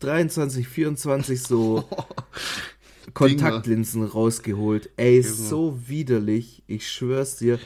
[0.00, 1.88] 23, 24 so
[3.12, 4.12] Kontaktlinsen Dinge.
[4.12, 4.90] rausgeholt.
[4.96, 5.34] Ey, Dinge.
[5.34, 6.62] so widerlich.
[6.66, 7.58] Ich schwör's dir.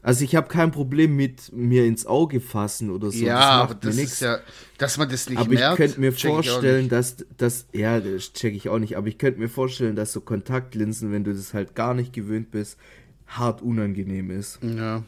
[0.00, 3.24] Also ich habe kein Problem mit mir ins Auge fassen oder so.
[3.24, 4.38] Ja, das aber das ist ja,
[4.78, 5.64] dass man das nicht aber merkt.
[5.64, 9.18] Aber ich könnte mir vorstellen, dass das, ja, das check ich auch nicht, aber ich
[9.18, 12.78] könnte mir vorstellen, dass so Kontaktlinsen, wenn du das halt gar nicht gewöhnt bist,
[13.26, 14.60] hart unangenehm ist.
[14.62, 15.02] Ja.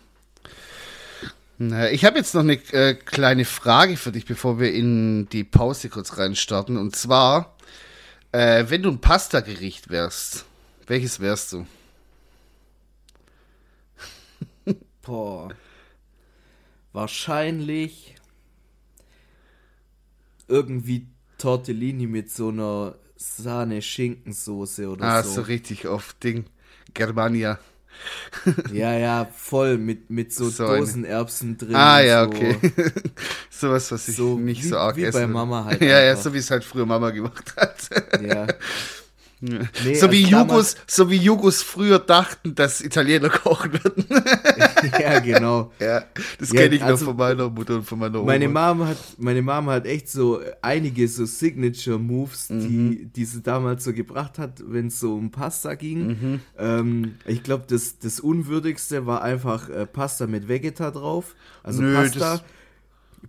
[1.93, 5.91] Ich habe jetzt noch eine äh, kleine Frage für dich, bevor wir in die Pause
[5.91, 6.79] kurz reinstarten.
[6.79, 7.55] Und zwar,
[8.33, 10.45] äh, wenn du ein Pasta-Gericht wärst,
[10.87, 11.67] welches wärst du?
[15.03, 15.51] Boah.
[16.93, 18.17] Wahrscheinlich
[20.49, 21.07] irgendwie
[21.39, 25.31] Tortellini mit so einer Sahne-Schinkensoße oder ah, so.
[25.31, 26.47] Ah, so richtig auf Ding.
[26.95, 27.59] Germania.
[28.73, 31.75] ja, ja, voll mit, mit so, so Dosenerbsen drin.
[31.75, 32.31] Ah, ja, so.
[32.31, 32.57] okay.
[33.51, 35.19] Sowas, was ich so nicht wie, so arg wie esse.
[35.19, 35.81] bei Mama halt.
[35.83, 37.91] ja, ja, so wie es halt früher Mama gemacht hat.
[38.23, 38.47] ja.
[39.43, 44.05] Nee, so, wie Jugos, so wie Jugos früher dachten, dass Italiener kochen würden.
[45.01, 45.73] ja, genau.
[45.79, 46.05] Ja,
[46.39, 48.27] das ja, kenne ich also, noch von meiner Mutter und von meiner Oma.
[48.27, 52.61] Meine Mom hat, meine Mom hat echt so einige so Signature-Moves, mhm.
[52.61, 56.07] die, die sie damals so gebracht hat, wenn es so um Pasta ging.
[56.07, 56.41] Mhm.
[56.59, 61.35] Ähm, ich glaube, das, das Unwürdigste war einfach äh, Pasta mit Vegeta drauf.
[61.63, 62.41] Also Nö, Pasta.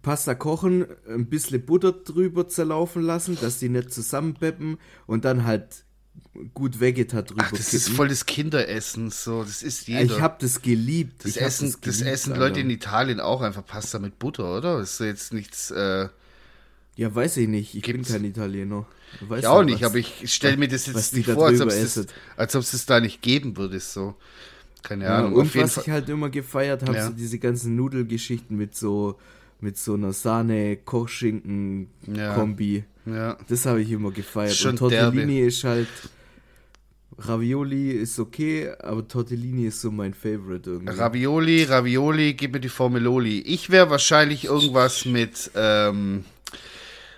[0.01, 5.83] Pasta kochen, ein bisschen Butter drüber zerlaufen lassen, dass die nicht zusammenbeppen und dann halt
[6.53, 7.77] gut Vegeta drüber Ach, das kippen.
[7.77, 10.01] ist voll das Kinderessen, so, das ist jeder.
[10.01, 11.25] Ich habe das geliebt.
[11.25, 14.57] Das ich essen, das, geliebt, das essen Leute in Italien auch einfach Pasta mit Butter,
[14.57, 14.79] oder?
[14.79, 16.07] Das ist jetzt nichts, äh,
[16.95, 18.85] Ja, weiß ich nicht, ich bin kein Italiener.
[19.37, 22.07] ich auch nicht, was, aber ich stelle mir das jetzt nicht vor, als ob, es
[22.37, 24.15] als ob es das da nicht geben würde, so.
[24.83, 25.33] Keine Ahnung.
[25.33, 25.83] Ja, und was Fall.
[25.85, 27.07] ich halt immer gefeiert habe, ja.
[27.07, 29.19] so diese ganzen Nudelgeschichten mit so
[29.61, 32.77] mit so einer Sahne-Kochschinken-Kombi.
[32.77, 32.83] Ja.
[33.05, 33.37] Ja.
[33.47, 34.55] Das habe ich immer gefeiert.
[34.55, 35.47] Schon und Tortellini derbe.
[35.47, 35.87] ist halt
[37.17, 40.93] Ravioli ist okay, aber Tortellini ist so mein Favorite irgendwie.
[40.93, 43.41] Ravioli, Ravioli, gib mir die Formeloli.
[43.41, 46.25] Ich wäre wahrscheinlich irgendwas mit ähm,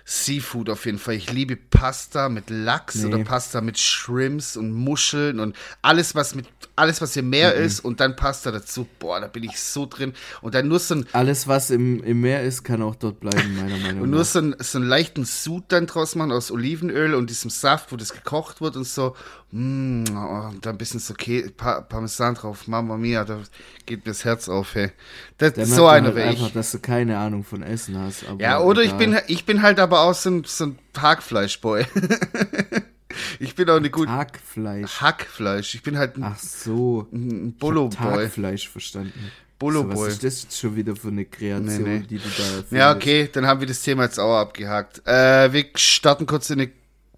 [0.04, 1.14] Seafood auf jeden Fall.
[1.14, 3.06] Ich liebe Pasta mit Lachs nee.
[3.06, 7.64] oder Pasta mit Shrimps und Muscheln und alles, was mit alles, was hier Meer mhm.
[7.64, 8.86] ist und dann Pasta dazu.
[8.98, 10.12] Boah, da bin ich so drin.
[10.42, 11.06] Und dann nur so ein.
[11.12, 14.02] Alles, was im, im Meer ist, kann auch dort bleiben, meiner Meinung nach.
[14.02, 17.50] Und nur so, ein, so einen leichten Sud dann draus machen aus Olivenöl und diesem
[17.50, 19.14] Saft, wo das gekocht wird und so.
[19.52, 22.66] Mm, oh, und da ein bisschen so Kä pa Parmesan drauf.
[22.66, 23.38] Mama mia, da
[23.86, 24.90] geht mir das Herz auf, hey.
[25.38, 28.24] Das, so einer halt wäre einfach, dass du keine Ahnung von Essen hast.
[28.38, 31.86] ja, oder ich bin, ich bin halt aber auch so ein, so ein Hackfleischboy.
[33.38, 34.10] ich bin auch eine gute.
[34.10, 35.00] Hackfleisch.
[35.00, 35.74] Hackfleisch.
[35.74, 37.06] Ich bin halt ein, Ach so.
[37.12, 38.24] ein Bolo-Boy.
[38.24, 39.30] Hackfleisch verstanden.
[39.58, 39.96] Bolo-Boy.
[39.96, 42.06] was ist das jetzt schon wieder für eine Kreation, nee, nee.
[42.08, 42.72] die du da findest?
[42.72, 45.06] Ja, okay, dann haben wir das Thema jetzt auch abgehakt.
[45.06, 46.70] Äh, wir starten kurz in eine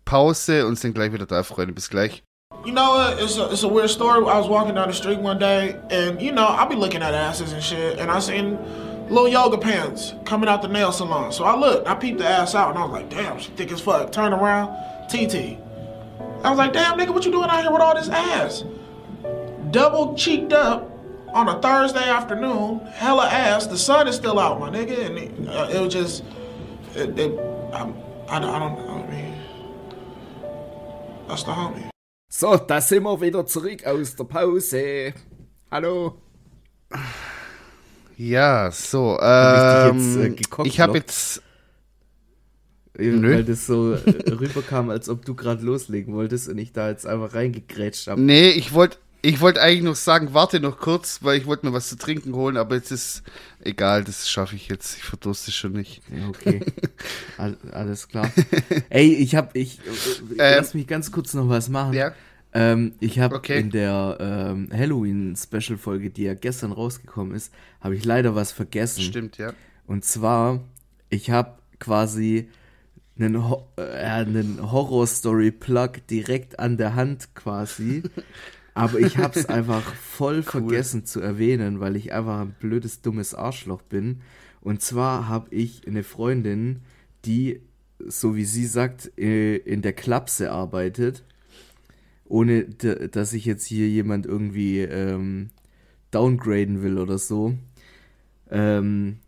[0.04, 1.72] Pause und sind gleich wieder da, Freunde.
[1.72, 2.22] Bis gleich.
[2.64, 3.20] You know what?
[3.20, 4.20] It's a, it's a weird story.
[4.20, 7.14] I was walking down the street one day, and you know, I'll be looking at
[7.14, 8.58] asses and shit, and I seen
[9.08, 11.32] little yoga pants coming out the nail salon.
[11.32, 13.72] So I looked, I peeped the ass out, and I was like, damn, she thick
[13.72, 14.10] as fuck.
[14.12, 14.68] Turn around,
[15.08, 15.58] TT.
[16.46, 18.62] I was like, damn, nigga, what you doing out here with all this ass?
[19.72, 20.88] Double cheeked up
[21.34, 23.66] on a Thursday afternoon, hella ass.
[23.66, 26.22] The sun is still out, my nigga, and it, uh, it was just,
[26.94, 27.36] it, it,
[27.72, 27.92] I,
[28.28, 29.34] I, I don't, I mean,
[31.26, 31.90] that's the homie.
[32.30, 35.14] So, da sind wir wieder zurück aus der Pause.
[35.68, 36.22] Hallo.
[38.16, 39.18] Ja, so.
[39.20, 41.42] Ähm, ich, äh, ich habe jetzt.
[42.98, 43.34] Nö.
[43.34, 47.06] Weil das so äh, rüberkam, als ob du gerade loslegen wolltest und ich da jetzt
[47.06, 48.20] einfach reingegrätscht habe.
[48.20, 51.72] Nee, ich wollte ich wollte eigentlich noch sagen, warte noch kurz, weil ich wollte mir
[51.72, 53.24] was zu trinken holen, aber jetzt ist
[53.64, 54.98] egal, das schaffe ich jetzt.
[54.98, 56.00] Ich verdurste schon nicht.
[56.28, 56.60] Okay.
[57.36, 58.30] All, alles klar.
[58.88, 59.80] Ey, ich habe ich
[60.38, 61.94] äh, äh, lass mich ganz kurz noch was machen.
[61.94, 62.12] Ja.
[62.52, 63.58] Ähm, ich habe okay.
[63.58, 69.02] in der ähm, Halloween-Special-Folge, die ja gestern rausgekommen ist, habe ich leider was vergessen.
[69.02, 69.52] Stimmt, ja.
[69.88, 70.60] Und zwar,
[71.10, 72.48] ich habe quasi
[73.18, 78.02] einen, Ho äh, einen Horror-Story-Plug direkt an der Hand quasi.
[78.74, 80.42] Aber ich habe es einfach voll cool.
[80.42, 84.20] vergessen zu erwähnen, weil ich einfach ein blödes, dummes Arschloch bin.
[84.60, 86.80] Und zwar habe ich eine Freundin,
[87.24, 87.60] die,
[88.06, 91.24] so wie sie sagt, äh, in der Klapse arbeitet.
[92.26, 95.50] Ohne dass ich jetzt hier jemand irgendwie ähm,
[96.10, 97.54] downgraden will oder so.
[98.50, 99.20] Ähm,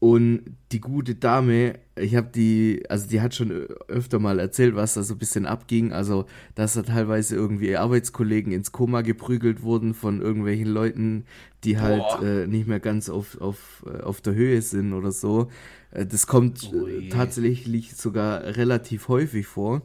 [0.00, 3.50] und die gute Dame, ich habe die, also die hat schon
[3.88, 5.92] öfter mal erzählt, was da so ein bisschen abging.
[5.92, 11.24] Also, dass da teilweise irgendwie Arbeitskollegen ins Koma geprügelt wurden von irgendwelchen Leuten,
[11.64, 15.50] die halt äh, nicht mehr ganz auf, auf, äh, auf der Höhe sind oder so.
[15.90, 19.82] Äh, das kommt oh tatsächlich sogar relativ häufig vor.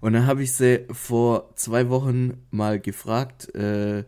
[0.00, 4.04] Und dann habe ich sie vor zwei Wochen mal gefragt, äh,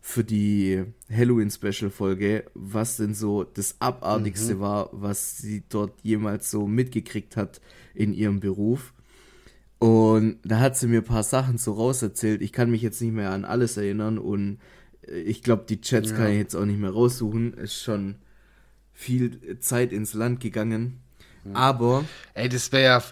[0.00, 4.60] für die Halloween-Special-Folge, was denn so das Abartigste mhm.
[4.60, 7.60] war, was sie dort jemals so mitgekriegt hat
[7.94, 8.94] in ihrem Beruf.
[9.78, 12.42] Und da hat sie mir ein paar Sachen so rauserzählt.
[12.42, 14.58] Ich kann mich jetzt nicht mehr an alles erinnern und
[15.06, 16.16] äh, ich glaube, die Chats ja.
[16.16, 17.54] kann ich jetzt auch nicht mehr raussuchen.
[17.54, 18.16] Ist schon
[18.92, 21.00] viel Zeit ins Land gegangen.
[21.44, 21.56] Mhm.
[21.56, 22.04] Aber.
[22.34, 23.02] Ey, das wäre ja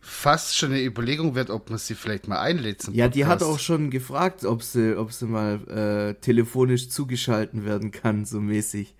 [0.00, 2.88] fast schon eine Überlegung wert, ob man sie vielleicht mal einlädt.
[2.92, 7.90] ja, die hat auch schon gefragt, ob sie, ob sie mal äh, telefonisch zugeschalten werden
[7.90, 8.94] kann, so mäßig.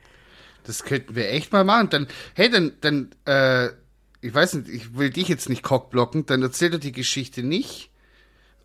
[0.65, 1.89] Das könnten wir echt mal machen.
[1.91, 3.69] Dann, hey, dann, dann, äh,
[4.21, 7.91] ich weiß nicht, ich will dich jetzt nicht cockblocken, dann erzählt er die Geschichte nicht.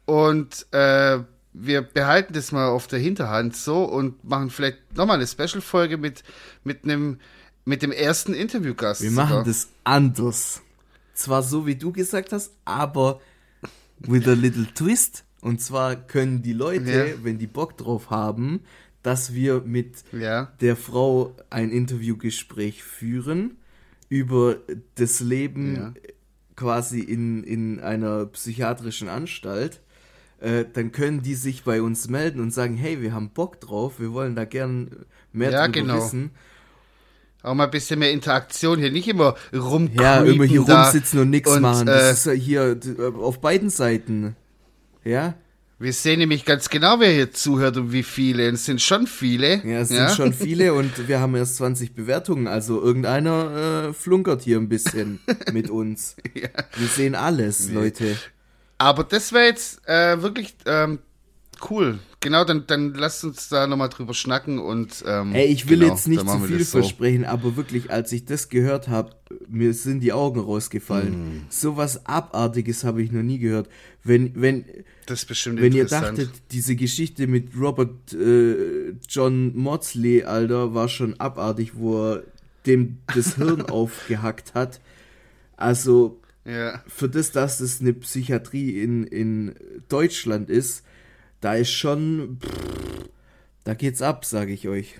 [0.04, 1.20] Und äh,
[1.54, 6.24] wir behalten das mal auf der Hinterhand so und machen vielleicht nochmal eine Special-Folge mit,
[6.64, 7.20] mit einem
[7.68, 9.02] mit dem ersten Interviewgast.
[9.02, 10.62] Wir machen das anders
[11.18, 13.20] zwar so wie du gesagt hast, aber
[14.00, 15.24] with a little twist.
[15.42, 17.24] Und zwar können die Leute, ja.
[17.24, 18.62] wenn die Bock drauf haben,
[19.04, 20.52] dass wir mit ja.
[20.62, 23.58] der Frau ein Interviewgespräch führen
[24.10, 24.58] über
[24.96, 25.94] das Leben ja.
[26.56, 29.82] quasi in, in einer psychiatrischen Anstalt.
[30.40, 34.00] Äh, dann können die sich bei uns melden und sagen, hey, wir haben Bock drauf,
[34.00, 35.98] wir wollen da gern mehr ja, drüber genau.
[35.98, 36.32] wissen
[37.46, 39.90] auch mal ein bisschen mehr Interaktion hier, nicht immer rum.
[39.94, 41.86] Ja, immer hier rumsitzen und nichts machen.
[41.86, 42.78] Das äh, ist hier
[43.20, 44.36] auf beiden Seiten.
[45.04, 45.36] Ja.
[45.78, 48.48] Wir sehen nämlich ganz genau, wer hier zuhört und wie viele.
[48.48, 49.58] Es sind schon viele.
[49.66, 50.08] Ja, es ja?
[50.08, 52.48] sind schon viele und wir haben erst 20 Bewertungen.
[52.48, 55.20] Also irgendeiner äh, flunkert hier ein bisschen
[55.52, 56.16] mit uns.
[56.34, 56.50] Ja.
[56.78, 57.70] Wir sehen alles.
[57.70, 58.18] Leute.
[58.78, 61.00] Aber das wäre jetzt äh, wirklich ähm,
[61.70, 62.00] cool.
[62.20, 65.04] Genau, dann, dann lasst uns da nochmal drüber schnacken und.
[65.06, 66.80] Ähm, hey, ich will genau, jetzt nicht zu viel so.
[66.80, 69.12] versprechen, aber wirklich, als ich das gehört habe,
[69.48, 71.14] mir sind die Augen rausgefallen.
[71.14, 71.46] Mm.
[71.50, 73.70] So was Abartiges habe ich noch nie gehört.
[74.04, 74.66] Wenn, wenn,
[75.06, 80.90] das ist bestimmt wenn ihr dachtet, diese Geschichte mit Robert äh, John Maudsley, Alter, war
[80.90, 82.24] schon abartig, wo er
[82.66, 84.80] dem das Hirn aufgehackt hat.
[85.58, 86.82] Also, ja.
[86.88, 89.56] für das, dass es eine Psychiatrie in, in
[89.90, 90.85] Deutschland ist,
[91.46, 93.08] da ist schon, pff,
[93.66, 95.00] da geht's ab, sage ich euch.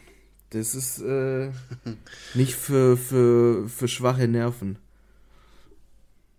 [0.52, 1.50] Das ist äh,
[2.36, 4.78] nicht für, für, für schwache Nerven.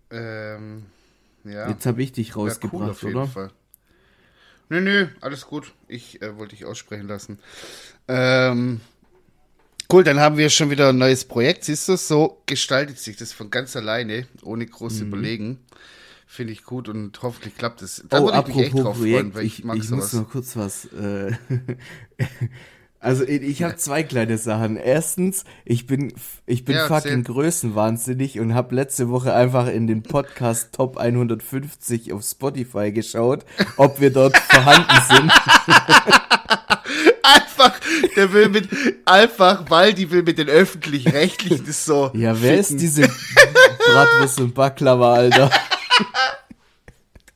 [0.09, 0.85] Ähm,
[1.43, 1.67] ja.
[1.67, 3.27] Jetzt habe ich dich rausgebracht, cool oder?
[3.27, 3.51] Fall.
[4.69, 5.73] Nö, nö, alles gut.
[5.89, 7.39] Ich äh, wollte dich aussprechen lassen.
[8.07, 8.79] Ähm,
[9.91, 11.65] cool, dann haben wir schon wieder ein neues Projekt.
[11.65, 15.07] Siehst du, so gestaltet sich das von ganz alleine, ohne groß mhm.
[15.07, 15.59] überlegen.
[16.29, 18.03] Finde ich gut und hoffentlich klappt es.
[18.09, 20.11] Da oh, apropos ich Projekt, freuen, weil ich, ich, mag ich sowas.
[20.11, 20.85] muss noch kurz was.
[20.91, 21.31] Äh,
[22.99, 24.75] also ich habe zwei kleine Sachen.
[24.75, 26.13] Erstens, ich bin
[26.45, 32.11] ich bin ja, fucking größenwahnsinnig und habe letzte Woche einfach in den Podcast Top 150
[32.11, 33.45] auf Spotify geschaut,
[33.77, 35.31] ob wir dort vorhanden sind.
[37.23, 37.79] einfach,
[38.17, 38.67] der will mit,
[39.05, 42.11] einfach, weil die will mit den öffentlich-rechtlichen, das so.
[42.13, 42.59] Ja, wer ficken.
[42.59, 43.09] ist diese
[43.87, 45.49] Bratwurst und Baklava, Alter?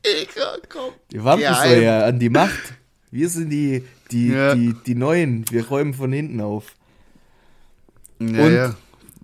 [0.02, 0.92] Egal, komm.
[1.10, 2.74] Die Vampirsäuer an die Macht.
[3.10, 4.54] Wir sind die, die, ja.
[4.54, 5.44] die, die Neuen.
[5.50, 6.74] Wir räumen von hinten auf.
[8.18, 8.74] Ja, Und ja.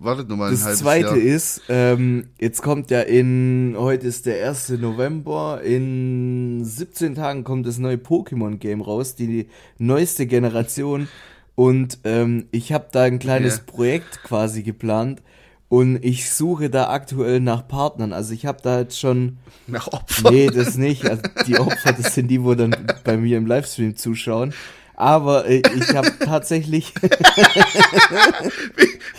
[0.01, 1.17] Wartet nur mal ein Das zweite Jahr.
[1.17, 4.69] ist, ähm, jetzt kommt ja in, heute ist der 1.
[4.79, 9.47] November, in 17 Tagen kommt das neue Pokémon-Game raus, die
[9.77, 11.09] neueste Generation.
[11.55, 13.63] Und ähm, ich habe da ein kleines ja.
[13.65, 15.21] Projekt quasi geplant,
[15.69, 18.11] und ich suche da aktuell nach Partnern.
[18.11, 19.37] Also ich habe da jetzt schon.
[19.67, 20.33] Nach Opfern?
[20.33, 21.07] Nee, das nicht.
[21.07, 24.53] Also die Opfer, das sind die, wo dann bei mir im Livestream zuschauen.
[24.99, 26.93] Aber äh, ich habe tatsächlich.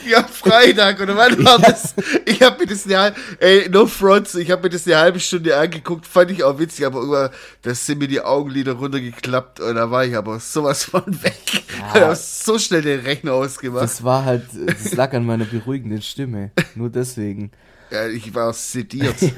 [0.05, 1.95] wie, am Freitag, oder wann war das?
[2.27, 5.57] Ich habe mir das eine ey, no fronts, ich habe mir das eine halbe Stunde
[5.57, 7.31] angeguckt, fand ich auch witzig, aber immer,
[7.62, 11.62] da sind mir die Augenlider runtergeklappt und da war ich aber sowas von weg.
[11.95, 13.83] Ja, so schnell den Rechner ausgemacht.
[13.83, 16.51] Das war halt, das lag an meiner beruhigenden Stimme.
[16.75, 17.53] Nur deswegen.
[17.90, 19.20] Ja, ich war sediert.
[19.20, 19.31] ja,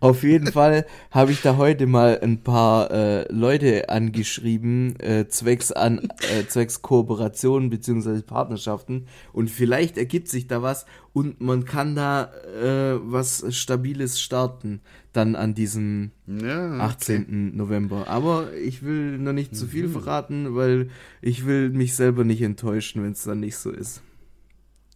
[0.00, 5.70] auf jeden Fall habe ich da heute mal ein paar äh, Leute angeschrieben, äh, zwecks,
[5.70, 8.22] an, äh, zwecks Kooperationen bzw.
[8.22, 9.06] Partnerschaften.
[9.34, 14.80] Und vielleicht ergibt sich da was und man kann da äh, was Stabiles starten,
[15.12, 16.80] dann an diesem ja, okay.
[16.80, 17.54] 18.
[17.54, 18.08] November.
[18.08, 19.92] Aber ich will noch nicht zu viel mhm.
[19.92, 20.88] verraten, weil
[21.20, 24.02] ich will mich selber nicht enttäuschen, wenn es dann nicht so ist.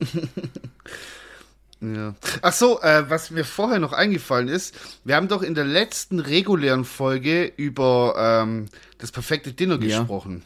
[1.80, 2.14] Ja.
[2.40, 6.20] Ach so, äh, was mir vorher noch eingefallen ist, wir haben doch in der letzten
[6.20, 8.66] regulären Folge über ähm,
[8.98, 9.98] das perfekte Dinner ja.
[9.98, 10.42] gesprochen.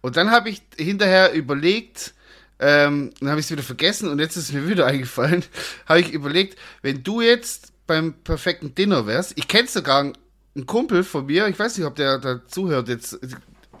[0.00, 2.14] Und dann habe ich hinterher überlegt,
[2.58, 5.44] ähm, dann habe ich es wieder vergessen und jetzt ist es mir wieder eingefallen,
[5.86, 10.12] habe ich überlegt, wenn du jetzt beim perfekten Dinner wärst, ich kenne sogar
[10.54, 13.18] einen Kumpel von mir, ich weiß nicht, ob der da zuhört jetzt,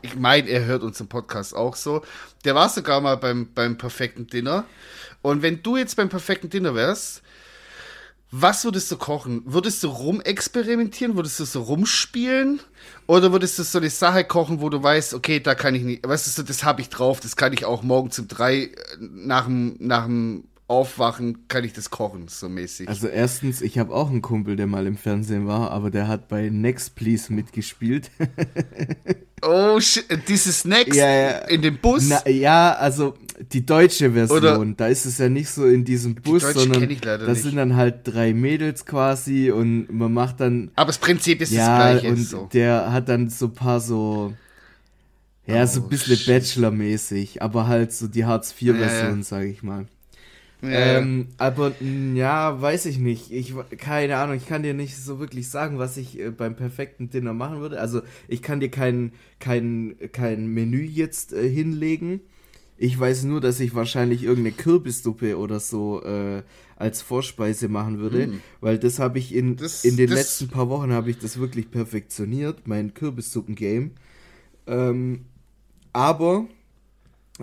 [0.02, 2.02] ich meine, er hört unseren Podcast auch so,
[2.44, 4.64] der war sogar mal beim, beim perfekten Dinner.
[5.22, 7.22] Und wenn du jetzt beim perfekten Dinner wärst,
[8.34, 9.42] was würdest du kochen?
[9.44, 11.16] Würdest du rumexperimentieren?
[11.16, 12.60] Würdest du so rumspielen?
[13.06, 16.08] Oder würdest du so eine Sache kochen, wo du weißt, okay, da kann ich nicht,
[16.08, 19.44] weißt du, das habe ich drauf, das kann ich auch morgen um drei äh, nach
[19.44, 22.88] dem, nach dem Aufwachen kann ich das kochen, so mäßig.
[22.88, 26.28] Also erstens, ich habe auch einen Kumpel, der mal im Fernsehen war, aber der hat
[26.28, 28.10] bei Next Please mitgespielt.
[29.42, 31.30] oh, shit, dieses Next ja, ja.
[31.40, 32.08] in dem Bus?
[32.08, 33.12] Na, ja, also
[33.50, 36.88] die deutsche Version, Oder da ist es ja nicht so in diesem Bus, sondern das
[36.88, 37.42] nicht.
[37.42, 40.70] sind dann halt drei Mädels quasi und man macht dann.
[40.76, 42.14] Aber das Prinzip ist ja, das gleiche.
[42.14, 42.48] Und so.
[42.52, 44.32] der hat dann so ein paar so.
[45.44, 49.22] Ja, oh, so ein bisschen Bachelor-mäßig, aber halt so die Hartz-IV-Version, ja, ja.
[49.22, 49.86] sag ich mal.
[50.62, 51.72] Ja, ähm, aber
[52.14, 53.32] ja, weiß ich nicht.
[53.32, 57.10] Ich keine Ahnung, ich kann dir nicht so wirklich sagen, was ich äh, beim perfekten
[57.10, 57.80] Dinner machen würde.
[57.80, 62.20] Also, ich kann dir kein kein kein Menü jetzt äh, hinlegen.
[62.82, 66.42] Ich weiß nur, dass ich wahrscheinlich irgendeine Kürbissuppe oder so äh,
[66.74, 68.40] als Vorspeise machen würde, hm.
[68.60, 71.70] weil das habe ich in das, in den letzten paar Wochen habe ich das wirklich
[71.70, 73.92] perfektioniert, mein Kürbissuppen-Game.
[74.66, 75.26] Ähm,
[75.92, 76.46] aber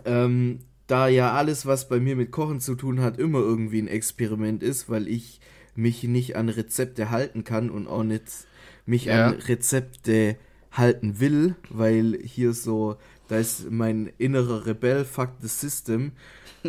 [0.04, 3.88] ähm, da ja alles, was bei mir mit Kochen zu tun hat, immer irgendwie ein
[3.88, 5.39] Experiment ist, weil ich
[5.73, 8.25] mich nicht an Rezepte halten kann und auch nicht
[8.86, 9.28] mich ja.
[9.28, 10.36] an Rezepte
[10.73, 12.97] halten will, weil hier so,
[13.30, 16.12] da ist mein innerer Rebell, fuck the system.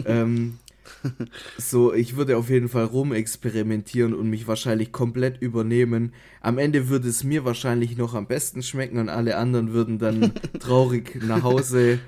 [0.04, 0.58] ähm,
[1.58, 6.12] so, ich würde auf jeden Fall rumexperimentieren und mich wahrscheinlich komplett übernehmen.
[6.40, 10.32] Am Ende würde es mir wahrscheinlich noch am besten schmecken und alle anderen würden dann
[10.60, 11.98] traurig nach Hause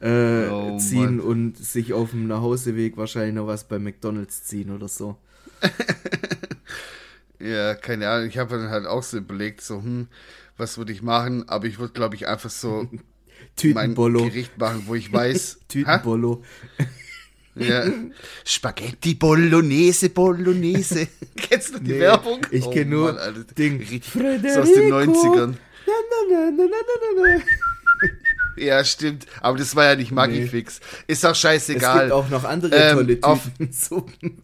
[0.00, 1.20] äh, oh, ziehen Mann.
[1.20, 5.16] und sich auf dem Nachhauseweg wahrscheinlich noch was bei McDonalds ziehen oder so.
[7.40, 8.28] ja, keine Ahnung.
[8.28, 10.06] Ich habe dann halt auch so überlegt, so, hm,
[10.56, 11.48] was würde ich machen?
[11.48, 12.88] Aber ich würde, glaube ich, einfach so
[13.74, 15.58] mein Gericht machen, wo ich weiß.
[15.68, 16.42] Tütenbollo.
[17.56, 17.84] Ja.
[18.44, 21.08] Spaghetti Bolognese, Bolognese.
[21.36, 22.46] Kennst du die nee, Werbung?
[22.50, 23.80] Ich kenne oh, nur Mann, Ding.
[23.82, 25.54] So aus den 90ern.
[25.86, 27.42] Na, na, na, na, na, na, na.
[28.58, 29.26] Ja, stimmt.
[29.42, 30.80] Aber das war ja nicht Magifix.
[30.80, 31.12] Nee.
[31.12, 31.96] Ist auch scheißegal.
[31.96, 34.42] Es gibt auch noch andere ähm, tolle Tüten.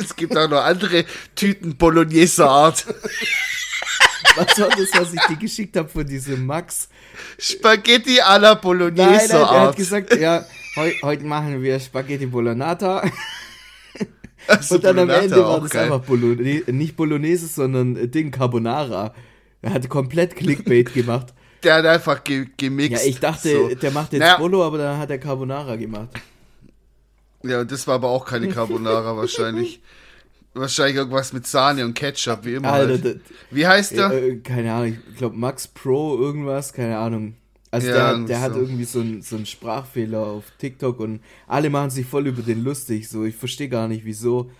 [0.00, 1.04] es gibt auch noch andere
[1.36, 2.84] Tüten Bolognese Art.
[4.36, 6.88] Was war das, was ich dir geschickt habe von diesem Max?
[7.38, 9.40] Spaghetti alla Bolognese nein, nein.
[9.40, 10.44] Er hat gesagt, ja,
[10.76, 13.08] heu, heute machen wir Spaghetti Bolognata.
[14.46, 15.84] Also Und dann Bolonata am Ende war das geil.
[15.84, 19.14] einfach Bolognese, nicht Bolognese, sondern Ding Carbonara.
[19.62, 21.32] Er hat komplett Clickbait gemacht
[21.64, 23.02] der hat einfach ge gemixt.
[23.04, 23.74] Ja, ich dachte, so.
[23.74, 24.36] der macht jetzt naja.
[24.38, 26.10] Bolo, aber dann hat er Carbonara gemacht.
[27.42, 29.80] Ja, und das war aber auch keine Carbonara wahrscheinlich.
[30.54, 32.72] Wahrscheinlich irgendwas mit Sahne und Ketchup, wie immer.
[32.72, 33.20] Alter, halt.
[33.50, 34.10] Wie heißt der?
[34.12, 37.34] Äh, keine Ahnung, ich glaube Max Pro irgendwas, keine Ahnung.
[37.70, 38.42] Also ja, der, der so.
[38.42, 42.62] hat irgendwie so einen so Sprachfehler auf TikTok und alle machen sich voll über den
[42.62, 43.08] lustig.
[43.08, 44.50] So, ich verstehe gar nicht, wieso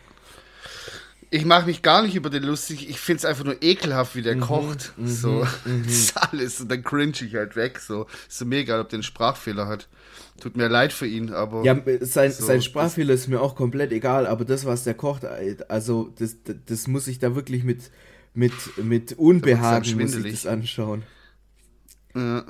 [1.35, 2.89] ich mache mich gar nicht über den lustig.
[2.89, 4.93] Ich finde es einfach nur ekelhaft, wie der mhm, kocht.
[4.97, 5.83] Mhm, so, mhm.
[5.85, 6.61] das ist alles.
[6.61, 7.81] Und dann cringe ich halt weg.
[7.81, 9.89] So, ist mir egal, ob der einen Sprachfehler hat.
[10.41, 11.65] Tut mir leid für ihn, aber.
[11.65, 15.25] Ja, sein, so, sein Sprachfehler ist mir auch komplett egal, aber das, was der kocht,
[15.25, 17.91] also, das, das muss ich da wirklich mit,
[18.35, 21.05] mit, mit Unbehagen muss ich das anschauen.
[22.15, 22.45] Ja.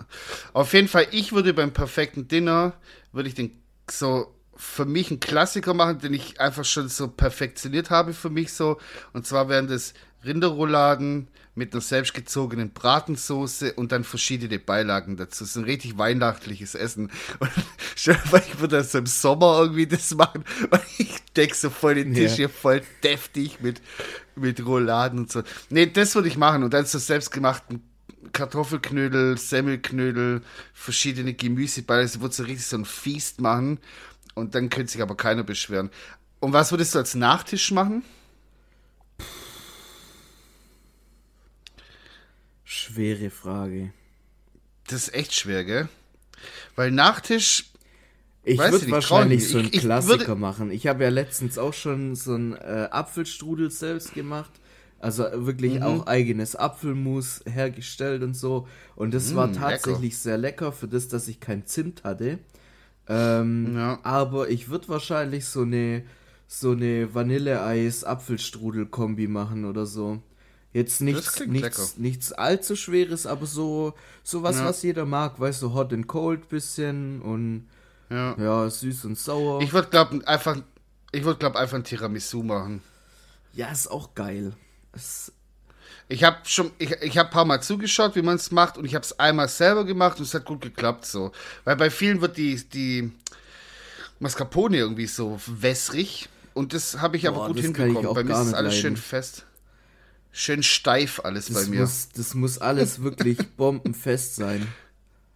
[0.53, 2.75] Auf jeden Fall, ich würde beim perfekten Dinner,
[3.13, 3.51] würde ich den
[3.91, 8.53] so für mich einen Klassiker machen, den ich einfach schon so perfektioniert habe für mich
[8.53, 8.79] so.
[9.13, 9.95] Und zwar wären das
[10.25, 15.45] Rinderrouladen mit einer selbstgezogenen Bratensoße und dann verschiedene Beilagen dazu.
[15.45, 17.11] Das ist ein richtig weihnachtliches Essen.
[17.39, 17.51] Und
[17.97, 20.45] stell dir ich würde das im Sommer irgendwie das machen.
[20.71, 22.37] Und ich decke so voll den Tisch ja.
[22.37, 23.81] hier voll deftig mit,
[24.35, 25.43] mit Rouladen und so.
[25.71, 26.63] Nee, das würde ich machen.
[26.63, 27.83] Und dann so selbstgemachten
[28.33, 32.05] Kartoffelknödel, Semmelknödel, verschiedene Gemüsebeile.
[32.05, 33.79] Ich würde so richtig so ein Feast machen.
[34.35, 35.91] Und dann könnte sich aber keiner beschweren.
[36.41, 38.03] Und was würdest du als Nachtisch machen?
[42.65, 43.93] Schwere Frage.
[44.87, 45.89] Das ist echt schwer, gell?
[46.77, 47.71] Weil Nachtisch.
[48.47, 50.41] Ich würde wahrscheinlich so einen ich, Klassiker würde...
[50.41, 50.71] machen.
[50.71, 54.51] Ich habe ja letztens auch schon so einen äh, Apfelstrudel selbst gemacht.
[54.99, 55.83] Also wirklich mhm.
[55.83, 58.69] auch eigenes Apfelmus hergestellt und so.
[58.97, 60.23] Und das mhm, war tatsächlich lecker.
[60.23, 62.39] sehr lecker für das, dass ich kein Zimt hatte.
[63.09, 63.99] Ähm, ja.
[64.03, 66.05] Aber ich würde wahrscheinlich so eine
[66.47, 70.21] so eine Vanilleeis-Apfelstrudel-Kombi machen oder so.
[70.75, 73.95] Jetzt nichts, nichts, nichts allzu schweres, aber so,
[74.25, 74.65] so was, ja.
[74.65, 77.69] was jeder mag, weißt du, hot and cold bisschen und
[78.11, 79.63] ja, ja süß und sauer.
[79.63, 80.57] Ich würde glaube einfach,
[81.13, 82.83] ich würde glaube einfach ein Tiramisu machen.
[83.53, 84.53] Ja, ist auch geil.
[84.93, 85.33] Es,
[86.09, 88.85] Ich habe schon, ich, ich habe ein paar Mal zugeschaut, wie man es macht, und
[88.85, 91.31] ich habe es einmal selber gemacht und es hat gut geklappt so.
[91.63, 93.13] Weil bei vielen wird die, die
[94.19, 98.13] Mascarpone irgendwie so wässrig und das habe ich aber Boah, gut hinbekommen.
[98.13, 98.97] Bei mir ist alles schön leiden.
[98.97, 99.47] fest.
[100.37, 101.81] Schön steif alles das, bei mir.
[101.83, 104.67] muss, das muss alles wirklich bombenfest sein.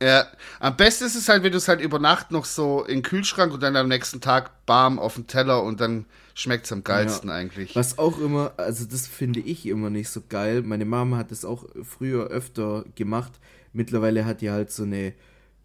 [0.02, 0.26] Ja,
[0.60, 3.02] am besten ist es halt, wenn du es halt über Nacht noch so in den
[3.02, 6.84] Kühlschrank und dann am nächsten Tag bam auf den Teller und dann schmeckt es am
[6.84, 7.36] geilsten Ja.
[7.36, 7.74] eigentlich.
[7.74, 10.62] Was auch immer, also das finde ich immer nicht so geil.
[10.62, 13.32] Meine Mama hat das auch früher öfter gemacht.
[13.72, 15.14] Mittlerweile hat die halt so eine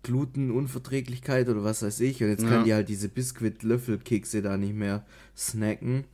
[0.02, 2.22] Glutenunverträglichkeit oder was weiß ich.
[2.24, 2.64] Und jetzt kann Ja.
[2.64, 5.06] die halt diese Biskuit-Löffelkekse da nicht mehr
[5.38, 6.06] snacken.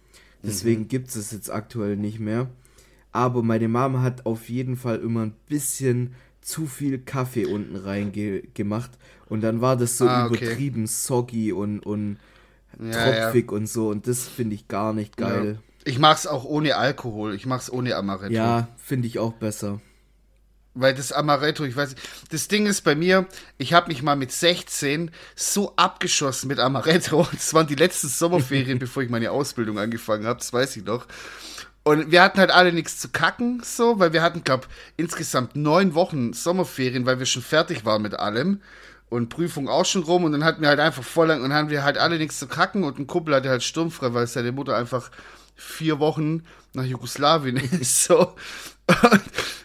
[0.44, 2.48] Deswegen gibt es es jetzt aktuell nicht mehr.
[3.20, 8.14] Aber meine Mama hat auf jeden Fall immer ein bisschen zu viel Kaffee unten rein
[8.14, 8.92] ge gemacht.
[9.28, 10.46] Und dann war das so Ah, okay.
[10.46, 12.18] übertrieben soggy und, und
[12.80, 13.22] Ja, ja.
[13.26, 13.90] tropfig und so.
[13.90, 15.58] Und das finde ich gar nicht geil.
[15.58, 15.64] Ja.
[15.84, 17.36] Ich mach's auch ohne Alkohol.
[17.36, 18.34] Ich mach's ohne Amaretto.
[18.34, 19.82] Ja, finde ich auch besser.
[20.76, 22.10] Weil das Amaretto, ich weiß nicht.
[22.32, 27.28] Das Ding ist bei mir, ich habe mich mal mit 16 so abgeschossen mit Amaretto.
[27.34, 31.06] Das waren die letzten Sommerferien, bevor ich meine Ausbildung angefangen habe, das weiß ich noch.
[31.90, 35.96] Und wir hatten halt alle nichts zu kacken, so, weil wir hatten, glaub, insgesamt neun
[35.96, 38.62] Wochen Sommerferien, weil wir schon fertig waren mit allem.
[39.10, 40.24] Und Prüfung auch schon rum.
[40.24, 42.46] Und dann hatten wir halt einfach voll lang und haben wir halt alle nichts zu
[42.46, 42.84] kacken.
[42.84, 45.10] Und ein Kumpel hatte halt sturmfrei, weil seine Mutter einfach
[45.56, 48.04] vier Wochen nach Jugoslawien ist.
[48.04, 48.20] So.
[48.20, 49.24] Und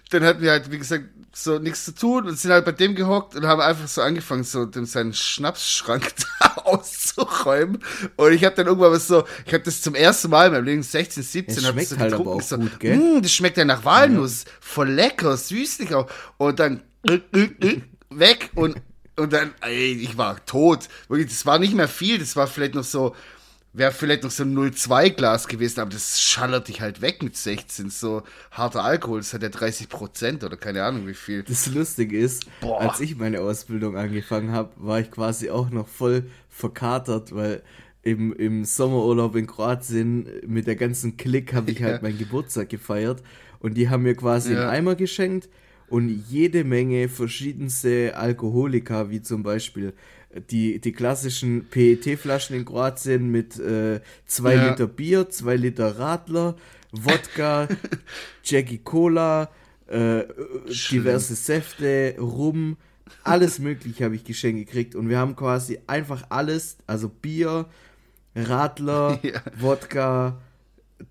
[0.08, 1.04] dann hatten wir halt, wie gesagt,
[1.34, 4.44] so nichts zu tun und sind halt bei dem gehockt und haben einfach so angefangen,
[4.44, 6.62] so seinen Schnapsschrank da
[7.16, 7.78] auszuräumen.
[8.16, 10.64] Und ich habe dann irgendwann was so, ich habe das zum ersten Mal in meinem
[10.64, 12.96] Leben 16, 17, Es hab ich so halt aber getrunken, auch so, gut, gell?
[12.96, 16.08] "Mm, das schmeckt ja nach Walnuss, voll lecker, süßlich auch.
[16.36, 18.76] Und dann äh, äh, äh, weg und
[19.16, 20.88] und dann, ey, ich war tot.
[21.08, 23.14] Wirklich, das war nicht mehr viel, das war vielleicht noch so,
[23.72, 27.36] wäre vielleicht noch so ein 0,2 Glas gewesen, aber das schallert dich halt weg mit
[27.36, 27.90] 16.
[27.90, 31.44] So harter Alkohol, das hat ja 30 Prozent oder keine Ahnung wie viel.
[31.44, 32.80] Das Lustige ist, Boah.
[32.80, 37.62] als ich meine Ausbildung angefangen habe, war ich quasi auch noch voll verkatert, weil
[38.02, 42.02] im, im Sommerurlaub in Kroatien mit der ganzen Clique habe ich halt Ja.
[42.02, 43.22] meinen Geburtstag gefeiert
[43.60, 44.60] und die haben mir quasi Ja.
[44.60, 45.48] einen Eimer geschenkt
[45.88, 49.94] und jede Menge verschiedenste Alkoholika, wie zum Beispiel
[50.50, 54.70] die, die klassischen PET-Flaschen in Kroatien mit äh, zwei Ja.
[54.70, 56.56] Liter Bier, zwei Liter Radler,
[56.92, 57.68] Wodka,
[58.44, 59.50] Jackie Cola,
[59.88, 60.24] äh,
[60.90, 62.76] diverse Säfte, Rum,
[63.22, 67.66] alles mögliche habe ich geschenkt gekriegt und wir haben quasi einfach alles, also Bier,
[68.34, 69.40] Radler, Ja.
[69.58, 70.40] Wodka,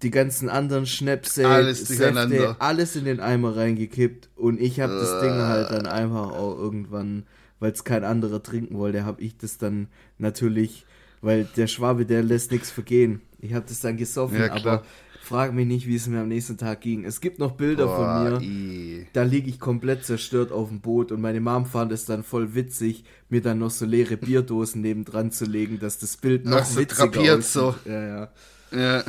[0.01, 1.87] die ganzen anderen Schnäpse, Alles.
[1.87, 6.57] Säfte, alles in den Eimer reingekippt und ich habe das Ding halt dann einfach auch
[6.57, 7.25] irgendwann,
[7.59, 9.87] weil es kein anderer trinken wollte, habe ich das dann
[10.17, 10.85] natürlich,
[11.21, 13.21] weil der Schwabe, der lässt nichts vergehen.
[13.39, 14.83] Ich habe das dann gesoffen, Ja, aber
[15.23, 17.05] frag mich nicht, wie es mir am nächsten Tag ging.
[17.05, 18.41] Es gibt noch Bilder von Boah, mir.
[18.41, 19.07] i.
[19.13, 22.55] Da liege ich komplett zerstört auf dem Boot und meine Mom fand es dann voll
[22.55, 26.65] witzig, mir dann noch so leere Bierdosen nebendran zu legen, dass das Bild noch Ach,
[26.65, 27.51] so witziger drapiert aussieht.
[27.53, 27.75] so.
[27.85, 28.29] Ja, ja.
[28.71, 29.03] Ja.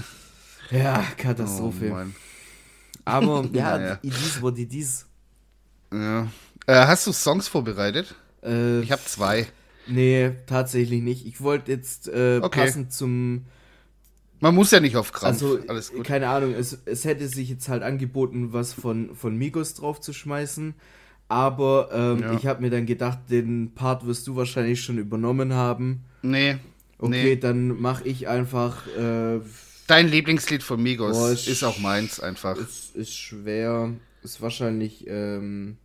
[0.70, 1.88] Ja, Oh, Katastrophe.
[1.90, 2.14] Mann.
[3.04, 3.98] Aber ja, Naja.
[4.40, 5.06] what it is.
[5.92, 6.28] Ja.
[6.66, 8.14] Äh, hast du Songs vorbereitet?
[8.42, 9.46] Äh, Ich habe zwei.
[9.86, 11.26] nee, tatsächlich nicht.
[11.26, 12.60] Ich wollte jetzt äh, Okay.
[12.60, 13.44] passend zum
[14.44, 15.42] Man muss ja nicht auf Krampf.
[15.42, 16.04] Also, Alles gut.
[16.04, 20.12] keine Ahnung, es, es hätte sich jetzt halt angeboten, was von, von Migos drauf zu
[20.12, 20.74] schmeißen.
[21.28, 22.32] Aber ähm, Ja.
[22.34, 26.04] ich habe mir dann gedacht, den Part wirst du wahrscheinlich schon übernommen haben.
[26.20, 26.58] Nee.
[26.98, 27.36] Okay, Nee.
[27.36, 28.86] dann mache ich einfach.
[28.96, 29.40] Äh,
[29.86, 32.56] Dein Lieblingslied von Migos Boah, ist ist auch meins einfach.
[32.58, 33.92] ist, ist schwer.
[34.22, 35.78] Ist wahrscheinlich ähm,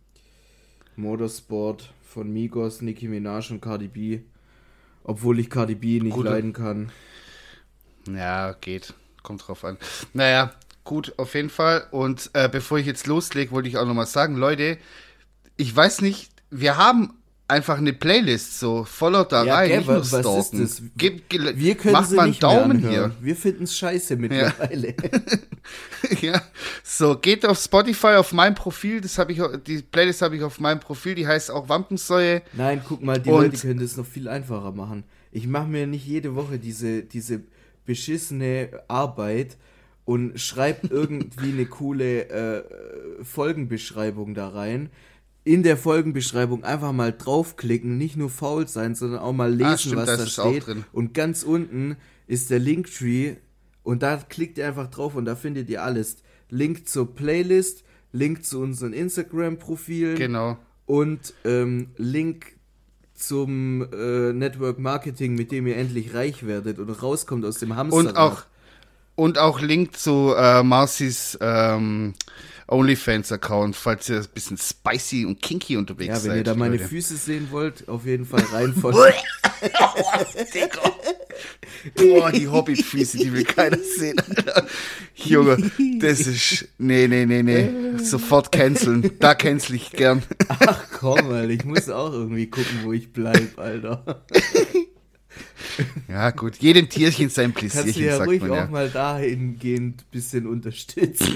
[0.96, 4.20] Motorsport von Migos, Nicki Minaj und Cardi B.
[5.04, 6.90] Obwohl ich Cardi B nicht Gute- leiden kann.
[8.08, 8.94] Ja, geht.
[9.22, 9.76] Kommt drauf an.
[10.14, 10.52] Naja,
[10.84, 11.86] gut, auf jeden Fall.
[11.90, 14.78] Und äh, bevor ich jetzt loslege, wollte ich auch nochmal sagen, Leute,
[15.56, 17.14] ich weiß nicht, wir haben
[17.48, 20.82] einfach eine Playlist so voller da Ja, rein, gell, was- was ist das?
[20.96, 21.20] Gel-
[21.58, 23.10] Wir können mach sie mal einen Daumen hier.
[23.20, 24.94] Wir finden es scheiße mittlerweile.
[26.22, 26.40] ja,
[26.84, 30.60] so geht auf Spotify auf mein Profil, das habe ich die Playlist habe ich auf
[30.60, 32.42] meinem Profil, die heißt auch Wampensäue.
[32.52, 35.04] Nein, guck mal, die Und- Leute können das noch viel einfacher machen.
[35.32, 37.42] Ich mache mir nicht jede Woche diese, diese
[37.94, 39.56] beschissene Arbeit
[40.04, 42.62] und schreibe irgendwie eine coole äh,
[43.24, 44.90] Folgenbeschreibung da rein.
[45.42, 49.78] In der Folgenbeschreibung einfach mal draufklicken, nicht nur faul sein, sondern auch mal lesen, Ah,
[49.78, 50.64] stimmt, was da da steht.
[50.92, 53.36] Und ganz unten ist der Linktree
[53.82, 56.18] und da klickt ihr einfach drauf und da findet ihr alles.
[56.50, 57.82] Link zur Playlist,
[58.12, 60.58] Link zu unseren Instagram-Profilen Genau.
[60.86, 62.56] und ähm, Link
[63.20, 68.08] zum äh, Network Marketing, mit dem ihr endlich reich werdet und rauskommt aus dem Hamsterrad.
[68.08, 68.42] Und auch
[69.16, 72.14] und auch Link zu äh, Marcy's ähm,
[72.70, 76.30] OnlyFans-Account, falls ihr ein bisschen spicy und kinky unterwegs Ja, seid.
[76.30, 76.88] wenn ihr da meine Leute.
[76.88, 78.94] Füße sehen wollt, auf jeden Fall rein von.
[81.94, 84.16] Boah, die Hobbit-Füße, die will keiner sehen.
[85.14, 86.68] Junge, das ist.
[86.78, 87.98] Nee, nee, nee, nee.
[87.98, 89.12] Sofort canceln.
[89.18, 90.22] Da cancel ich gern.
[90.48, 94.24] Ach komm, Alter, ich muss auch irgendwie gucken, wo ich bleib, Alter.
[96.08, 96.56] Ja, gut.
[96.56, 98.66] Jedem Tierchen sein Kannst du Pläsierchen, ja ruhig man auch ja.
[98.66, 101.34] mal dahingehend ein bisschen unterstützen.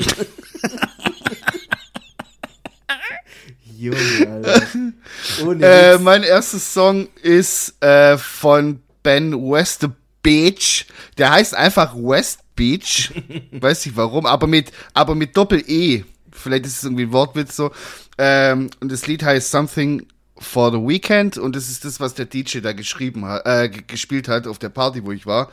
[3.84, 4.62] Junge, Alter.
[5.46, 9.86] Ohne Äh, mein erster Song ist äh, von Ben West
[10.22, 10.86] Beach.
[11.18, 13.12] Der heißt einfach West Beach.
[13.52, 16.04] Weiß nicht warum, aber mit, aber mit Doppel-E.
[16.32, 17.70] Vielleicht ist es irgendwie ein Wortwitz so.
[18.18, 20.06] Ähm, und das Lied heißt Something
[20.36, 24.28] for the Weekend und das ist das, was der DJ da geschrieben hat, äh, gespielt
[24.28, 25.50] hat auf der Party, wo ich war.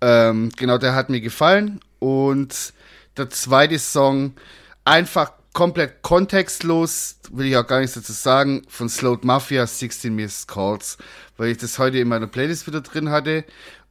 [0.00, 1.80] Ähm, genau, der hat mir gefallen.
[1.98, 2.72] Und
[3.16, 4.34] der zweite Song,
[4.84, 10.46] einfach komplett kontextlos, will ich auch gar nichts dazu sagen, von Slowed Mafia, 16 Missed
[10.48, 10.96] Calls,
[11.36, 13.44] weil ich das heute in meiner Playlist wieder drin hatte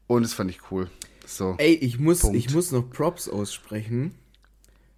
[0.08, 0.90] und das fand ich cool.
[1.26, 1.56] So.
[1.60, 2.38] Ey, ich muss, Punkt.
[2.38, 4.16] ich muss noch Props aussprechen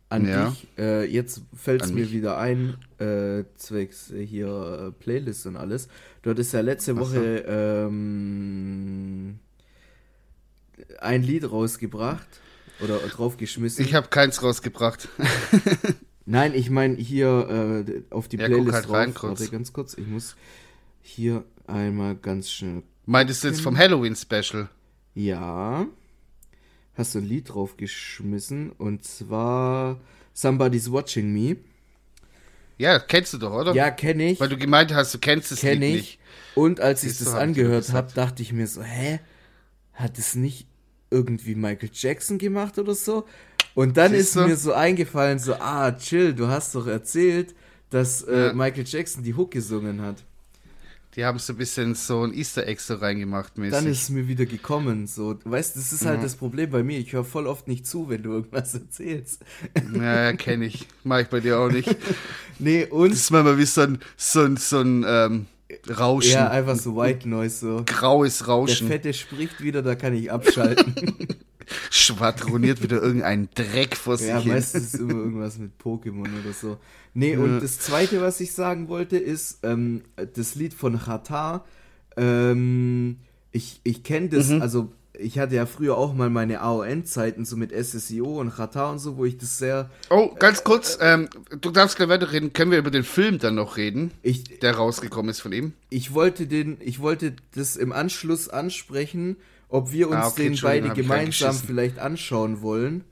[0.09, 0.49] an Ja.
[0.49, 0.68] dich.
[0.78, 2.12] Äh, jetzt fällt es mir mich.
[2.12, 5.88] wieder ein, äh, zwecks hier äh, Playlist und alles.
[6.22, 9.39] Du hattest ja letzte Woche ähm,
[10.99, 12.28] ein Lied rausgebracht
[12.82, 13.84] oder draufgeschmissen.
[13.84, 15.09] Ich habe keins rausgebracht.
[16.26, 18.96] Nein, ich meine hier äh, auf die Ja, guck Playlist halt drauf.
[18.96, 19.40] rein kurz.
[19.40, 19.98] Warte ganz kurz.
[19.98, 20.36] Ich muss
[21.02, 22.84] hier einmal ganz schnell.
[23.06, 24.70] Meintest du jetzt vom Halloween Special?
[25.16, 25.88] Ja.
[26.94, 30.00] Hast du ein Lied draufgeschmissen und zwar
[30.34, 31.58] Somebody's Watching Me.
[32.78, 33.74] Ja, kennst du doch, oder?
[33.74, 34.40] Ja, kenne ich.
[34.40, 36.02] Weil du gemeint hast, du kennst Kenne Lied ich.
[36.02, 36.20] nicht.
[36.56, 39.20] Und als ich Siehst das angehört habe, dachte ich mir so, hä?
[39.94, 40.68] Hat es nicht
[41.12, 43.26] irgendwie Michael Jackson gemacht oder so?
[43.76, 44.48] Und dann Siehst ist du?
[44.48, 47.56] mir so eingefallen, so, ah, chill, du hast doch erzählt,
[47.90, 48.54] dass äh, Ja.
[48.54, 50.18] Michael Jackson die Hook gesungen hat.
[51.18, 53.74] Die haben so ein bisschen so ein Easter Egg so reingemacht mäßig.
[53.74, 55.08] Dann ist es mir wieder gekommen.
[55.08, 56.24] So, du weißt, das ist halt Mhm.
[56.24, 57.00] das Problem bei mir.
[57.00, 59.42] Ich höre voll oft nicht zu, wenn du irgendwas erzählst.
[59.94, 60.88] ja, ja kenne ich.
[61.04, 61.94] Mach ich bei dir auch nicht.
[62.60, 65.46] Nee, und Das ist manchmal wie so ein, so ein, so ein ähm,
[65.90, 66.32] Rauschen.
[66.34, 67.84] ja, einfach so White Noise so.
[67.86, 68.88] Graues Der Rauschen.
[68.88, 70.96] Fette spricht wieder, da kann ich abschalten.
[71.90, 74.54] Schwadroniert wieder irgendein Dreck vor sich ja, hin.
[74.54, 76.78] meistens ist immer irgendwas mit Pokémon oder so.
[77.14, 80.04] Nee, und das zweite, was ich sagen wollte, ist ähm,
[80.36, 81.66] das Lied von Qatar.
[82.18, 83.18] Ähm,
[83.52, 84.62] ich ich kenne das, Mhm.
[84.62, 89.00] also ich hatte ja früher auch mal meine AON-Zeiten so mit SSIO und Qatar und
[89.00, 89.90] so, wo ich das sehr.
[90.10, 91.28] Oh, ganz kurz, ähm,
[91.60, 92.54] du darfst gleich weiterreden.
[92.54, 95.74] Können wir über den Film dann noch reden, Ich, der rausgekommen ist von ihm?
[95.90, 99.36] ich wollte den, ich wollte das im Anschluss ansprechen,
[99.72, 103.04] ob wir uns Ah, okay, den beide gemeinsam vielleicht anschauen wollen,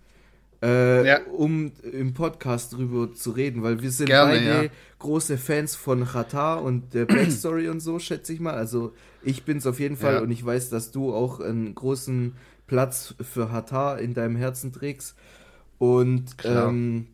[0.62, 1.20] äh, Ja.
[1.36, 4.70] um im Podcast drüber zu reden, weil wir sind Gerne, beide ja.
[5.00, 8.54] große Fans von Qatar und der Backstory und so, schätze ich mal.
[8.56, 8.94] Also
[9.24, 10.20] ich bin's auf jeden Fall Ja.
[10.22, 12.36] und ich weiß, dass du auch einen großen
[12.68, 15.16] Platz für Qatar in deinem Herzen trägst.
[15.78, 17.08] Und ähm,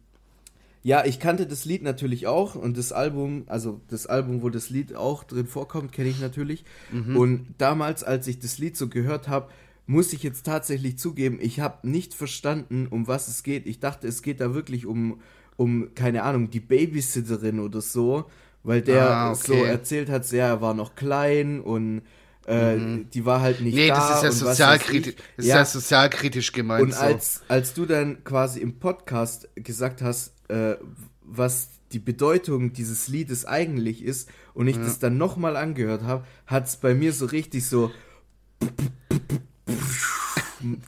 [0.86, 4.70] ja, ich kannte das Lied natürlich auch und das Album, also das Album, wo das
[4.70, 6.64] Lied auch drin vorkommt, kenne ich natürlich.
[6.92, 7.18] Mhm.
[7.18, 9.50] Und damals, als ich das Lied so gehört habe,
[9.88, 13.66] muss ich jetzt tatsächlich zugeben, ich habe nicht verstanden, um was es geht.
[13.66, 15.22] Ich dachte, es geht da wirklich um,
[15.58, 18.26] um keine Ahnung, die Babysitterin oder so,
[18.62, 19.42] weil der Ah, okay.
[19.44, 22.04] so erzählt hat, ja, er war noch klein und
[22.46, 22.78] äh,
[23.12, 23.80] die war halt nicht Mhm.
[23.80, 23.96] Nee, da.
[23.96, 26.84] das ist ja sozialkritisch, das ist ja sozialkritisch gemeint.
[26.84, 27.00] Und so.
[27.00, 30.76] als, als du dann quasi im Podcast gesagt hast, äh,
[31.22, 36.68] was die Bedeutung dieses Liedes eigentlich ist, und ich das dann nochmal angehört habe, hat
[36.68, 37.92] es bei mir so richtig so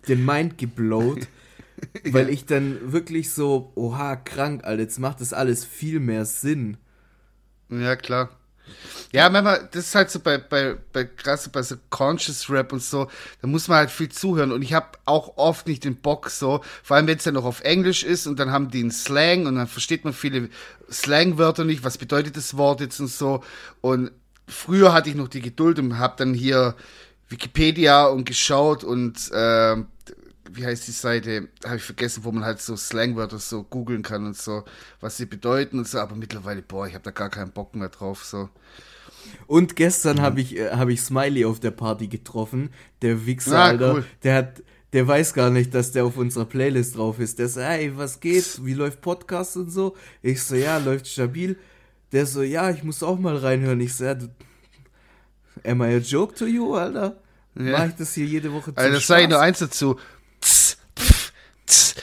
[0.08, 1.28] den Mind geblowt,
[2.12, 6.78] weil ich dann wirklich so, oha, krank, Alter, jetzt macht das alles viel mehr Sinn.
[7.70, 8.37] Ja, klar.
[9.12, 12.84] Ja, manchmal, das ist halt so bei, bei, bei krass bei so Conscious Rap und
[12.84, 13.08] so,
[13.42, 14.52] da muss man halt viel zuhören.
[14.52, 17.46] Und ich habe auch oft nicht den Bock so, vor allem wenn es ja noch
[17.46, 20.50] auf Englisch ist und dann haben die einen Slang und dann versteht man viele
[20.92, 23.44] Slangwörter nicht, was bedeutet das Wort jetzt und so.
[23.82, 24.12] Und
[24.48, 26.76] früher hatte ich noch die Geduld und habe dann hier
[27.30, 29.88] Wikipedia und geschaut und ähm,
[30.52, 31.50] wie heißt die Seite?
[31.66, 34.64] Habe ich vergessen, wo man halt so Slangwörter so googeln kann und so,
[35.00, 36.00] was sie bedeuten und so.
[36.00, 38.24] Aber mittlerweile, boah, ich habe da gar keinen Bock mehr drauf.
[38.24, 38.50] So.
[39.46, 42.70] Und gestern habe ich, äh, hab ich Smiley auf der Party getroffen.
[43.02, 43.94] Der Wichser, Ah, Alter.
[43.96, 44.06] cool.
[44.24, 47.40] Der hat, der weiß gar nicht, dass der auf unserer Playlist drauf ist.
[47.40, 48.66] Der so, hey, was geht?
[48.66, 49.96] Wie läuft Podcast und so?
[50.22, 51.58] Ich so, ja, läuft stabil.
[52.14, 53.82] Der so, ja, ich muss auch mal reinhören.
[53.82, 54.30] Ich so, ja, du,
[55.66, 57.18] am I a joke to you, Alter?
[57.56, 57.72] Ja.
[57.80, 59.98] Mach ich das hier jede Woche zum Also, das sage ich nur eins dazu.
[61.68, 61.96] Tss,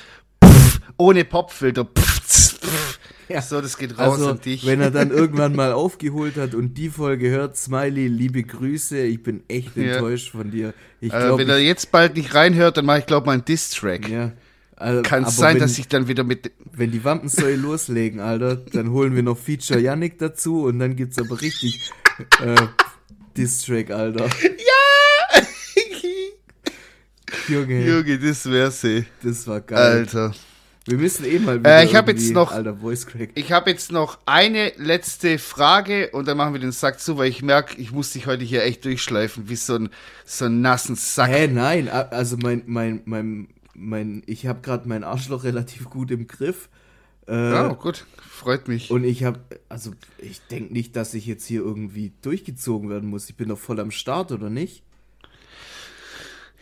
[0.44, 1.84] pff, ohne Popfilter.
[1.84, 2.20] Pff,
[2.60, 2.98] pff.
[3.28, 3.40] Ja.
[3.40, 4.66] So, das geht raus Also, an dich.
[4.66, 9.22] wenn er dann irgendwann mal aufgeholt hat und die Folge hört, Smiley, liebe Grüße, ich
[9.22, 9.94] bin echt Ja.
[9.94, 10.74] enttäuscht von dir.
[11.00, 14.08] Ich glaube, wenn er jetzt bald nicht reinhört, dann mache ich, glaube mal einen Diss-Track.
[14.08, 14.32] ja.
[14.76, 16.50] Also, Kann es sein, wenn, dass ich dann wieder mit.
[16.72, 21.16] wenn die Wampensäule loslegen, Alter, dann holen wir noch Feature Yannick dazu und dann gibt's
[21.18, 21.90] aber richtig
[22.44, 22.56] äh,
[23.36, 24.28] Diss-Track, Alter.
[27.48, 29.04] Junge, Junge, das wär's, ey.
[29.22, 29.78] das war geil.
[29.98, 30.34] Alter.
[30.86, 33.30] Wir müssen eh mal wieder Äh, ich hab jetzt noch- Alter, Voice Crack.
[33.34, 37.30] Ich habe jetzt noch eine letzte Frage und dann machen wir den Sack zu, weil
[37.30, 39.88] ich merke, ich muss dich heute hier echt durchschleifen, wie so ein,
[40.26, 41.30] so einen nassen Sack.
[41.30, 46.26] Hä, nein, also mein, mein, mein, mein, ich habe gerade mein Arschloch relativ gut im
[46.26, 46.68] Griff.
[47.26, 48.90] Äh, Ja, gut, freut mich.
[48.90, 53.30] Und ich habe, also ich denke nicht, dass ich jetzt hier irgendwie durchgezogen werden muss.
[53.30, 54.82] Ich bin doch voll am Start, oder nicht?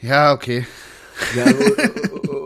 [0.02, 0.66] Ja, okay.
[1.36, 1.46] Ja,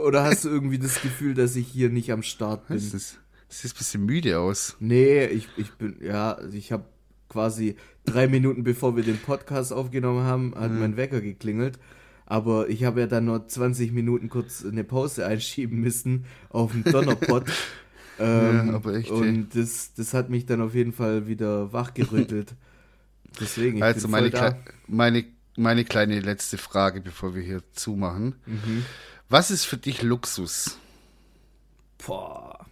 [0.05, 2.77] oder hast du irgendwie das Gefühl, dass ich hier nicht am Start bin?
[2.77, 4.77] Das ist, das sieht ein bisschen müde aus.
[4.81, 6.85] Nee, ich, ich bin, ja, also ich habe
[7.29, 10.81] quasi drei Minuten bevor wir den Podcast aufgenommen haben, hat Mhm.
[10.81, 11.79] mein Wecker geklingelt.
[12.29, 16.83] Aber ich habe ja dann nur 20 Minuten kurz eine Pause einschieben müssen auf dem
[16.85, 17.45] Donnerpott.
[18.19, 22.55] ähm, Ja, aber echt, und das, das hat mich dann auf jeden Fall wieder wachgerüttelt.
[23.41, 24.57] Deswegen, ich also bin meine, voll da.
[24.89, 25.25] Meine,
[25.57, 28.37] meine kleine letzte Frage, bevor wir hier zumachen.
[28.47, 28.85] Mhm.
[29.29, 30.79] Was ist für dich Luxus?
[32.05, 32.67] Boah.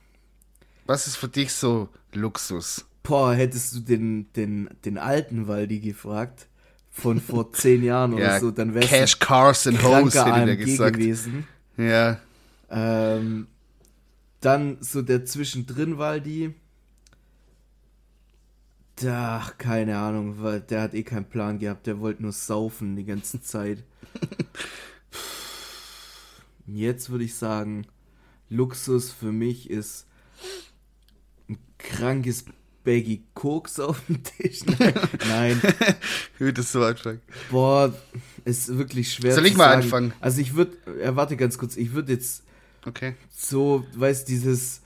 [0.87, 2.85] Was ist für dich so Luxus?
[3.03, 6.47] Boah, hättest du den, den, den alten Waldi gefragt,
[6.91, 10.97] von vor zehn Jahren oder so, dann wär's Cash, Cars and hätte gesagt.
[10.97, 11.47] gewesen.
[11.77, 12.21] Ja,
[12.71, 13.49] Ähm,
[14.41, 16.55] dann so der zwischendrin Waldi.
[19.07, 23.05] Ach, keine Ahnung, weil der hat eh keinen Plan gehabt, der wollte nur saufen die
[23.05, 23.83] ganze Zeit.
[26.67, 27.87] Jetzt würde ich sagen,
[28.49, 30.07] Luxus für mich ist
[31.49, 32.45] ein krankes
[32.85, 34.61] Baggy Koks auf dem Tisch.
[35.29, 35.61] Nein,
[36.39, 37.21] das so anfangen.
[37.51, 37.93] boah,
[38.45, 39.83] ist wirklich schwer Soll zu ich mal sagen.
[39.83, 40.13] anfangen?
[40.21, 42.43] Also ich würde, ja, warte ganz kurz, ich würde jetzt
[42.87, 43.15] Okay.
[43.31, 44.83] so, weißt dieses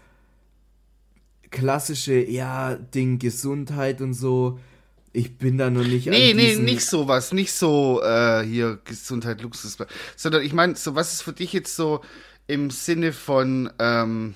[1.51, 4.59] klassische, ja, Ding Gesundheit und so.
[5.13, 9.77] Ich bin da noch nicht Nee, nee, nicht sowas, nicht so äh, hier Gesundheit, Luxus,
[10.17, 12.03] sondern ich meine, so was ist für dich jetzt so
[12.47, 14.35] im Sinne von, ähm,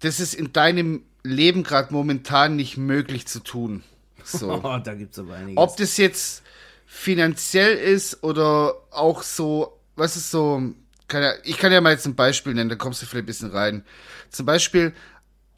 [0.00, 3.82] das ist in deinem Leben gerade momentan nicht möglich zu tun.
[4.24, 4.50] So.
[4.62, 5.56] Oh, da gibt's aber einiges.
[5.56, 6.42] Ob das jetzt
[6.86, 10.62] finanziell ist oder auch so, was ist so,
[11.08, 13.26] kann ja, ich kann ja mal jetzt ein Beispiel nennen, da kommst du vielleicht ein
[13.26, 13.84] bisschen rein.
[14.30, 14.92] Zum Beispiel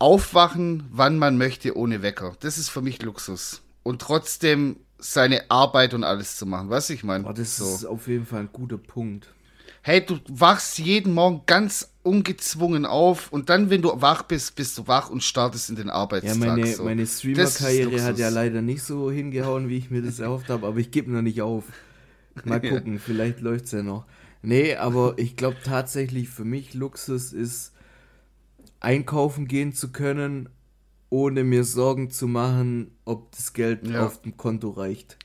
[0.03, 2.37] aufwachen, wann man möchte, ohne Wecker.
[2.41, 3.63] Das ist für mich Luxus.
[3.85, 6.71] Und trotzdem seine Arbeit und alles zu machen.
[6.71, 7.25] Was ich meine?
[7.27, 7.65] oh, das so.
[7.73, 9.33] ist auf jeden Fall ein guter Punkt.
[9.81, 14.77] Hey, du wachst jeden Morgen ganz ungezwungen auf und dann, wenn du wach bist, bist
[14.79, 16.37] du wach und startest in den Ja, Arbeitstag.
[16.37, 16.85] meine, so.
[16.85, 20.79] meine Streamer-Karriere hat ja leider nicht so hingehauen, wie ich mir das erhofft habe, aber
[20.79, 21.65] ich gebe noch nicht auf.
[22.45, 22.71] Mal Ja.
[22.71, 24.05] gucken, vielleicht läuft's ja noch.
[24.43, 27.72] Nee, aber ich glaube tatsächlich für mich Luxus ist,
[28.83, 30.49] einkaufen gehen zu können,
[31.11, 34.07] ohne mir Sorgen zu machen, ob das Geld Ja.
[34.07, 35.19] auf dem Konto reicht.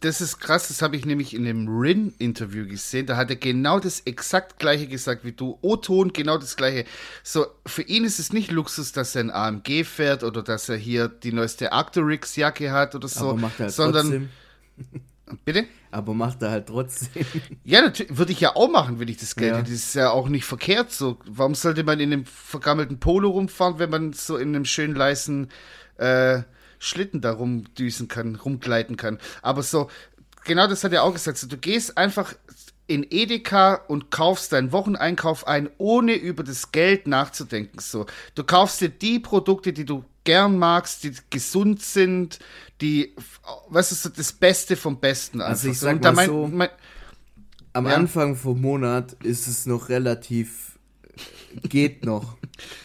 [0.00, 3.06] Das ist krass, das habe ich nämlich in dem Rin-Interview gesehen.
[3.06, 5.58] Da hat er genau das exakt gleiche gesagt wie du.
[5.62, 6.84] O-Ton, genau das gleiche.
[7.22, 10.76] So, für ihn ist es nicht Luxus, dass er ein AMG fährt oder dass er
[10.76, 13.30] hier die neueste Arcturix-Jacke hat oder so.
[13.30, 14.28] aber macht er halt sondern, trotzdem.
[15.44, 15.66] bitte?
[15.90, 17.24] Aber macht er halt trotzdem.
[17.64, 19.56] Ja, natürlich, würde ich ja auch machen, wenn ich das Geld Ja.
[19.58, 19.70] hätte.
[19.70, 21.18] Das ist ja auch nicht verkehrt so.
[21.26, 25.48] Warum sollte man in einem vergammelten Polo rumfahren, wenn man so in einem schönen leisen
[25.96, 26.42] äh,
[26.78, 29.18] Schlitten da rumdüsen kann, rumgleiten kann?
[29.42, 29.90] Aber so,
[30.44, 31.38] genau das hat er auch gesagt.
[31.38, 32.34] So, du gehst einfach
[32.88, 37.78] in Edeka und kaufst deinen Wocheneinkauf ein, ohne über das Geld nachzudenken.
[37.80, 42.38] So, du kaufst dir die Produkte, die du gern magst, die gesund sind,
[42.80, 43.14] die,
[43.68, 45.50] was ist so das Beste vom Besten einfach.
[45.50, 46.68] Also ich sag mal mein- so, mein-
[47.72, 47.94] Am Ja.
[47.94, 50.78] Anfang vom Monat ist es noch relativ,
[51.68, 52.36] geht noch,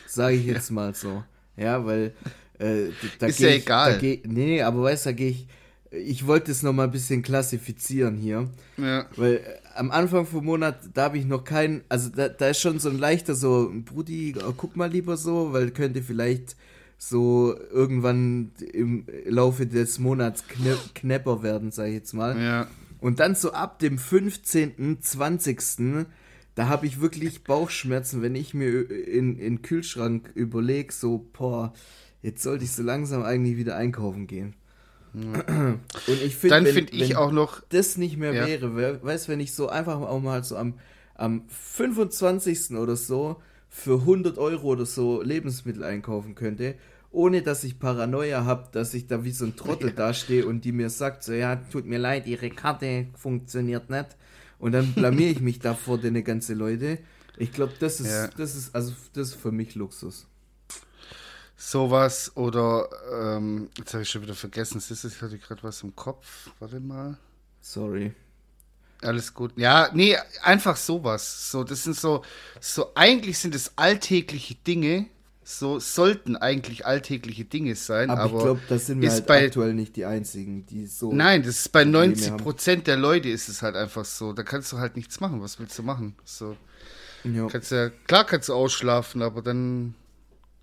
[0.07, 1.23] sage ich jetzt mal so.
[1.57, 2.13] Ja, weil
[2.59, 2.89] äh,
[3.19, 3.97] da Ist ja ich, egal.
[3.99, 5.47] Geh, nee, nee, aber weißt du, da gehe ich,
[5.91, 8.49] ich wollte es noch mal ein bisschen klassifizieren hier.
[8.77, 9.05] Ja.
[9.15, 12.79] Weil am Anfang vom Monat, da habe ich noch keinen, also da, da ist schon
[12.79, 16.55] so ein leichter so, Brudi, äh, guck mal lieber so, weil könnte vielleicht
[16.97, 22.39] so irgendwann im Laufe des Monats kne knapper werden, sag ich jetzt mal.
[22.39, 22.67] Ja.
[22.99, 26.05] Und dann so ab dem 15., 20.,
[26.53, 31.73] da habe ich wirklich Bauchschmerzen, wenn ich mir in, in den Kühlschrank überlege, so, boah,
[32.21, 34.53] jetzt sollte ich so langsam eigentlich wieder einkaufen gehen.
[35.13, 35.79] Und
[36.23, 38.45] ich finde, Dann wenn- finde ich wenn auch noch, das nicht mehr Ja.
[38.47, 40.75] wäre, we- weißt wenn ich so einfach auch mal so am,
[41.15, 42.77] am 25.
[42.77, 43.37] oder so
[43.69, 46.75] für 100 Euro oder so Lebensmittel einkaufen könnte,
[47.11, 49.95] ohne dass ich Paranoia habe, dass ich da wie so ein Trottel ja.
[49.95, 54.15] dastehe und die mir sagt, so ja, tut mir leid, ihre Karte funktioniert nicht.
[54.59, 56.99] Und dann blamier ich mich da vor den ganzen Leute.
[57.37, 58.27] Ich glaube, das ist, ja.
[58.37, 60.27] das ist, also das ist für mich Luxus.
[61.63, 65.95] Sowas oder, ähm, jetzt habe ich schon wieder vergessen, ist ich hatte gerade was im
[65.95, 66.49] Kopf.
[66.59, 67.19] Warte mal.
[67.61, 68.13] Sorry.
[69.03, 69.53] Alles gut.
[69.57, 71.51] Ja, nee, einfach sowas.
[71.51, 72.23] So, das sind so,
[72.59, 75.05] so, eigentlich sind es alltägliche Dinge.
[75.43, 78.09] So sollten eigentlich alltägliche Dinge sein.
[78.09, 81.13] Aber, aber ich glaube, das sind wir halt bei, aktuell nicht die einzigen, die so.
[81.13, 84.33] Nein, das ist bei 90 Prozent der Leute ist es halt einfach so.
[84.33, 85.43] Da kannst du halt nichts machen.
[85.43, 86.15] Was willst du machen?
[86.25, 86.57] So.
[87.49, 89.93] Kannst ja, klar kannst du ausschlafen, aber dann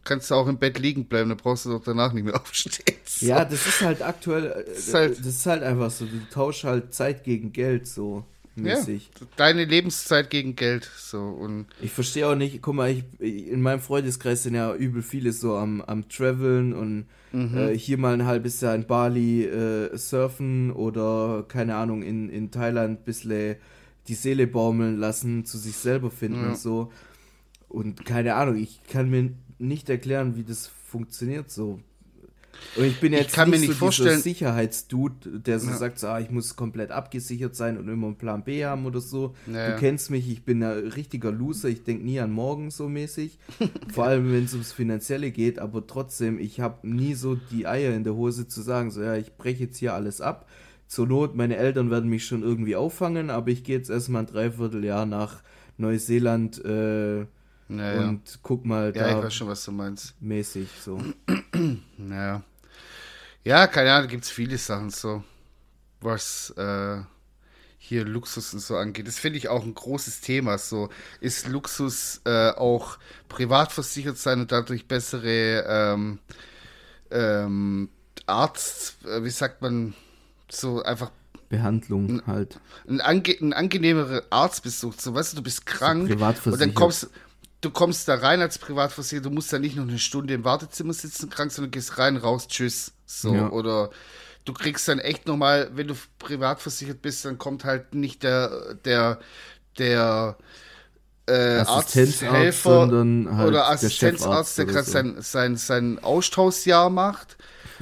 [0.09, 2.97] kannst du auch im Bett liegen bleiben, dann brauchst du doch danach nicht mehr aufstehen.
[3.05, 3.27] So.
[3.27, 6.65] Ja, das ist halt aktuell, das ist halt, das ist halt einfach so, du tauschst
[6.65, 8.25] halt Zeit gegen Geld so
[8.57, 9.11] mäßig.
[9.21, 13.61] Ja, deine Lebenszeit gegen Geld so und ich verstehe auch nicht, guck mal, ich, in
[13.61, 17.57] meinem Freundeskreis sind ja übel viele so am, am Traveln und mhm.
[17.57, 22.51] äh, hier mal ein halbes Jahr in Bali äh, surfen oder keine Ahnung, in, in
[22.51, 23.57] Thailand ein bisschen
[24.09, 26.49] die Seele baumeln lassen, zu sich selber finden ja.
[26.49, 26.91] und so.
[27.69, 31.81] Und keine Ahnung, ich kann mir nicht erklären, wie das funktioniert so.
[32.77, 35.77] Und ich bin jetzt ich kann nicht, mir nicht so vorstellen, Sicherheitsdude, der so ja.
[35.77, 39.01] sagt, so, ah, ich muss komplett abgesichert sein und immer einen Plan B haben oder
[39.01, 39.35] so.
[39.47, 42.89] Ja, du kennst mich, ich bin ein richtiger Loser, ich denke nie an morgen so
[42.89, 43.39] mäßig.
[43.93, 47.95] Vor allem, wenn es ums Finanzielle geht, aber trotzdem, ich habe nie so die Eier
[47.95, 50.49] in der Hose zu sagen, so, ja, ich breche jetzt hier alles ab.
[50.87, 54.27] Zur Not, meine Eltern werden mich schon irgendwie auffangen, aber ich gehe jetzt erstmal ein
[54.27, 55.43] Dreivierteljahr nach
[55.77, 57.27] Neuseeland, äh,
[57.69, 58.09] naja.
[58.09, 59.09] Und guck mal da.
[59.09, 60.21] Ja, ich weiß schon, was du meinst.
[60.21, 61.01] Mäßig so.
[61.97, 62.43] naja.
[63.45, 65.23] Ja, keine Ahnung, gibt es viele Sachen so,
[66.01, 66.99] was äh,
[67.79, 69.07] hier Luxus und so angeht.
[69.07, 70.59] Das finde ich auch ein großes Thema.
[70.59, 70.91] So,
[71.21, 72.99] ist Luxus äh, auch
[73.29, 76.19] privat versichert sein und dadurch bessere ähm,
[77.11, 77.89] ähm,
[78.27, 79.95] Arzt, äh, wie sagt man,
[80.51, 81.11] so einfach
[81.49, 82.61] Behandlung halt.
[82.87, 84.95] Ein, ange ein angenehmerer Arztbesuch.
[84.99, 87.09] So, weißt du, du bist krank so und dann kommst,
[87.61, 90.93] du kommst da rein als Privatversicherter, du musst da nicht noch eine Stunde im Wartezimmer
[90.93, 92.93] sitzen, krank, sondern gehst rein, raus, tschüss.
[93.07, 93.51] So, ja.
[93.51, 93.91] oder
[94.45, 99.19] du kriegst dann echt nochmal, wenn du privatversichert bist, dann kommt halt nicht der, der,
[99.79, 100.37] der
[101.27, 104.93] äh, Arzthelfer halt oder Assistenzarzt, der, der gerade so.
[104.93, 107.37] sein, sein, sein Austauschjahr macht.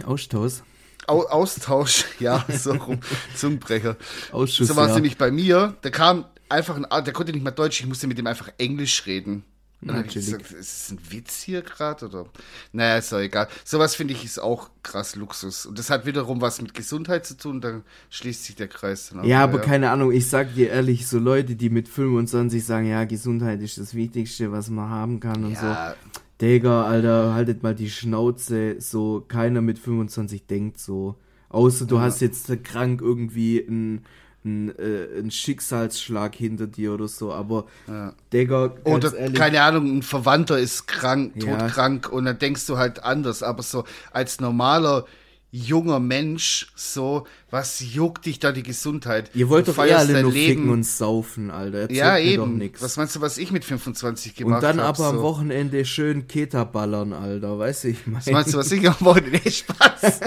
[0.04, 0.62] Austausch?
[1.06, 3.00] Au Austausch, ja, so rum,
[3.36, 3.96] Zungenbrecher.
[4.32, 4.94] Ausschuss, so war es ja.
[4.96, 5.76] nämlich bei mir.
[5.84, 9.06] Der kam einfach ein, der konnte nicht mal Deutsch, ich musste mit ihm einfach Englisch
[9.06, 9.44] reden.
[9.82, 12.26] Und dann ich gesagt, ist es ein Witz hier gerade oder?
[12.72, 13.46] Naja, ist doch egal.
[13.62, 15.66] Sowas finde ich ist auch krass Luxus.
[15.66, 19.20] Und das hat wiederum was mit Gesundheit zu tun, dann schließt sich der Kreis dann
[19.20, 19.24] auch.
[19.24, 19.64] Ja, aber ja.
[19.64, 23.76] keine Ahnung, ich sag dir ehrlich, so Leute, die mit 25 sagen, ja, Gesundheit ist
[23.78, 25.90] das Wichtigste, was man haben kann und ja.
[25.90, 26.10] so.
[26.40, 28.76] Digga, Alter, haltet mal die Schnauze.
[28.80, 31.16] So, keiner mit 25 denkt so.
[31.48, 32.02] Außer du ja.
[32.02, 34.04] hast jetzt krank irgendwie ein
[34.46, 38.14] ein, äh, ein Schicksalsschlag hinter dir oder so, aber ja.
[38.32, 41.58] Digga, oder ehrlich, keine Ahnung, ein Verwandter ist krank, ja.
[41.58, 45.04] todkrank und dann denkst du halt anders, aber so als normaler
[45.50, 49.30] junger Mensch, so, was juckt dich da die Gesundheit?
[49.34, 50.54] Ihr wollt doch eher alle nur Leben.
[50.54, 51.78] ficken und saufen, Alter.
[51.78, 52.70] Erzählt ja, eben.
[52.80, 54.66] Was meinst du, was ich mit 25 gemacht habe?
[54.66, 55.16] Und dann hab, aber so.
[55.16, 58.18] am Wochenende schön Keta ballern, Alter, weißt du, ich meine.
[58.18, 59.40] Was meinst du, was ich am Wochenende?
[59.44, 60.20] Nee, Spaß.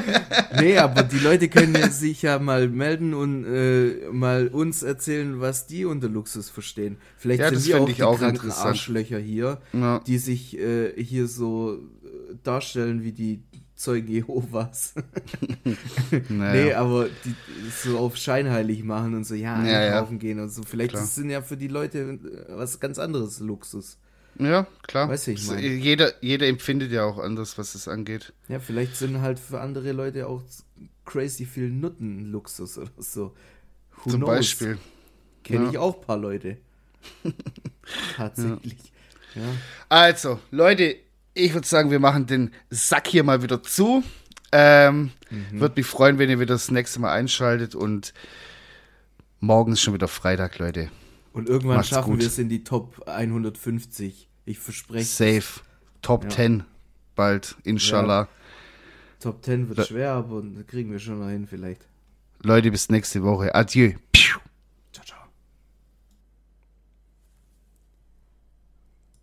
[0.60, 5.66] nee, aber die Leute können sich ja mal melden und äh, mal uns erzählen, was
[5.66, 6.96] die unter Luxus verstehen.
[7.16, 10.00] Vielleicht ja, sind wir auch die auch kranken Arschlöcher hier, ja.
[10.00, 13.42] die sich äh, hier so äh, darstellen wie die
[13.82, 14.94] Zeugen Jehovas.
[16.28, 16.64] naja.
[16.64, 17.34] Nee, aber die
[17.82, 20.62] so auf scheinheilig machen und so, ja, einkaufen ja, gehen und so.
[20.62, 21.02] Vielleicht klar.
[21.02, 23.98] es ja für die Leute äh, was ganz anderes Luxus.
[24.38, 25.08] Ja, klar.
[25.08, 25.58] Weiß ich mal.
[25.58, 28.32] Jeder, jeder empfindet ja auch anders, was es angeht.
[28.46, 30.42] Ja, vielleicht sind halt für andere Leute auch
[31.04, 33.34] crazy viel Nutten Luxus oder so.
[34.04, 34.28] Who Zum knows?
[34.28, 34.78] Beispiel.
[35.42, 35.70] Kenne ja.
[35.70, 36.58] ich auch ein paar Leute.
[38.16, 38.76] Tatsächlich.
[39.34, 39.42] Ja.
[39.88, 40.94] Also, Leute,
[41.34, 44.02] ich würde sagen, wir machen den Sack hier mal wieder zu.
[44.52, 45.60] Ähm, mhm.
[45.60, 48.12] Würde mich freuen, wenn ihr wieder das nächste Mal einschaltet und
[49.40, 50.90] morgen ist schon wieder Freitag, Leute.
[51.32, 54.28] Und irgendwann Macht's schaffen wir es in die Top 150.
[54.44, 55.04] Ich verspreche.
[55.04, 55.60] Safe.
[56.02, 56.30] Top ja.
[56.30, 56.64] 10
[57.14, 58.22] bald, inshallah.
[58.22, 58.28] Ja.
[59.20, 61.86] Top 10 wird Le schwer, aber kriegen wir schon noch hin vielleicht.
[62.42, 63.54] Leute, bis nächste Woche.
[63.54, 63.92] Adieu.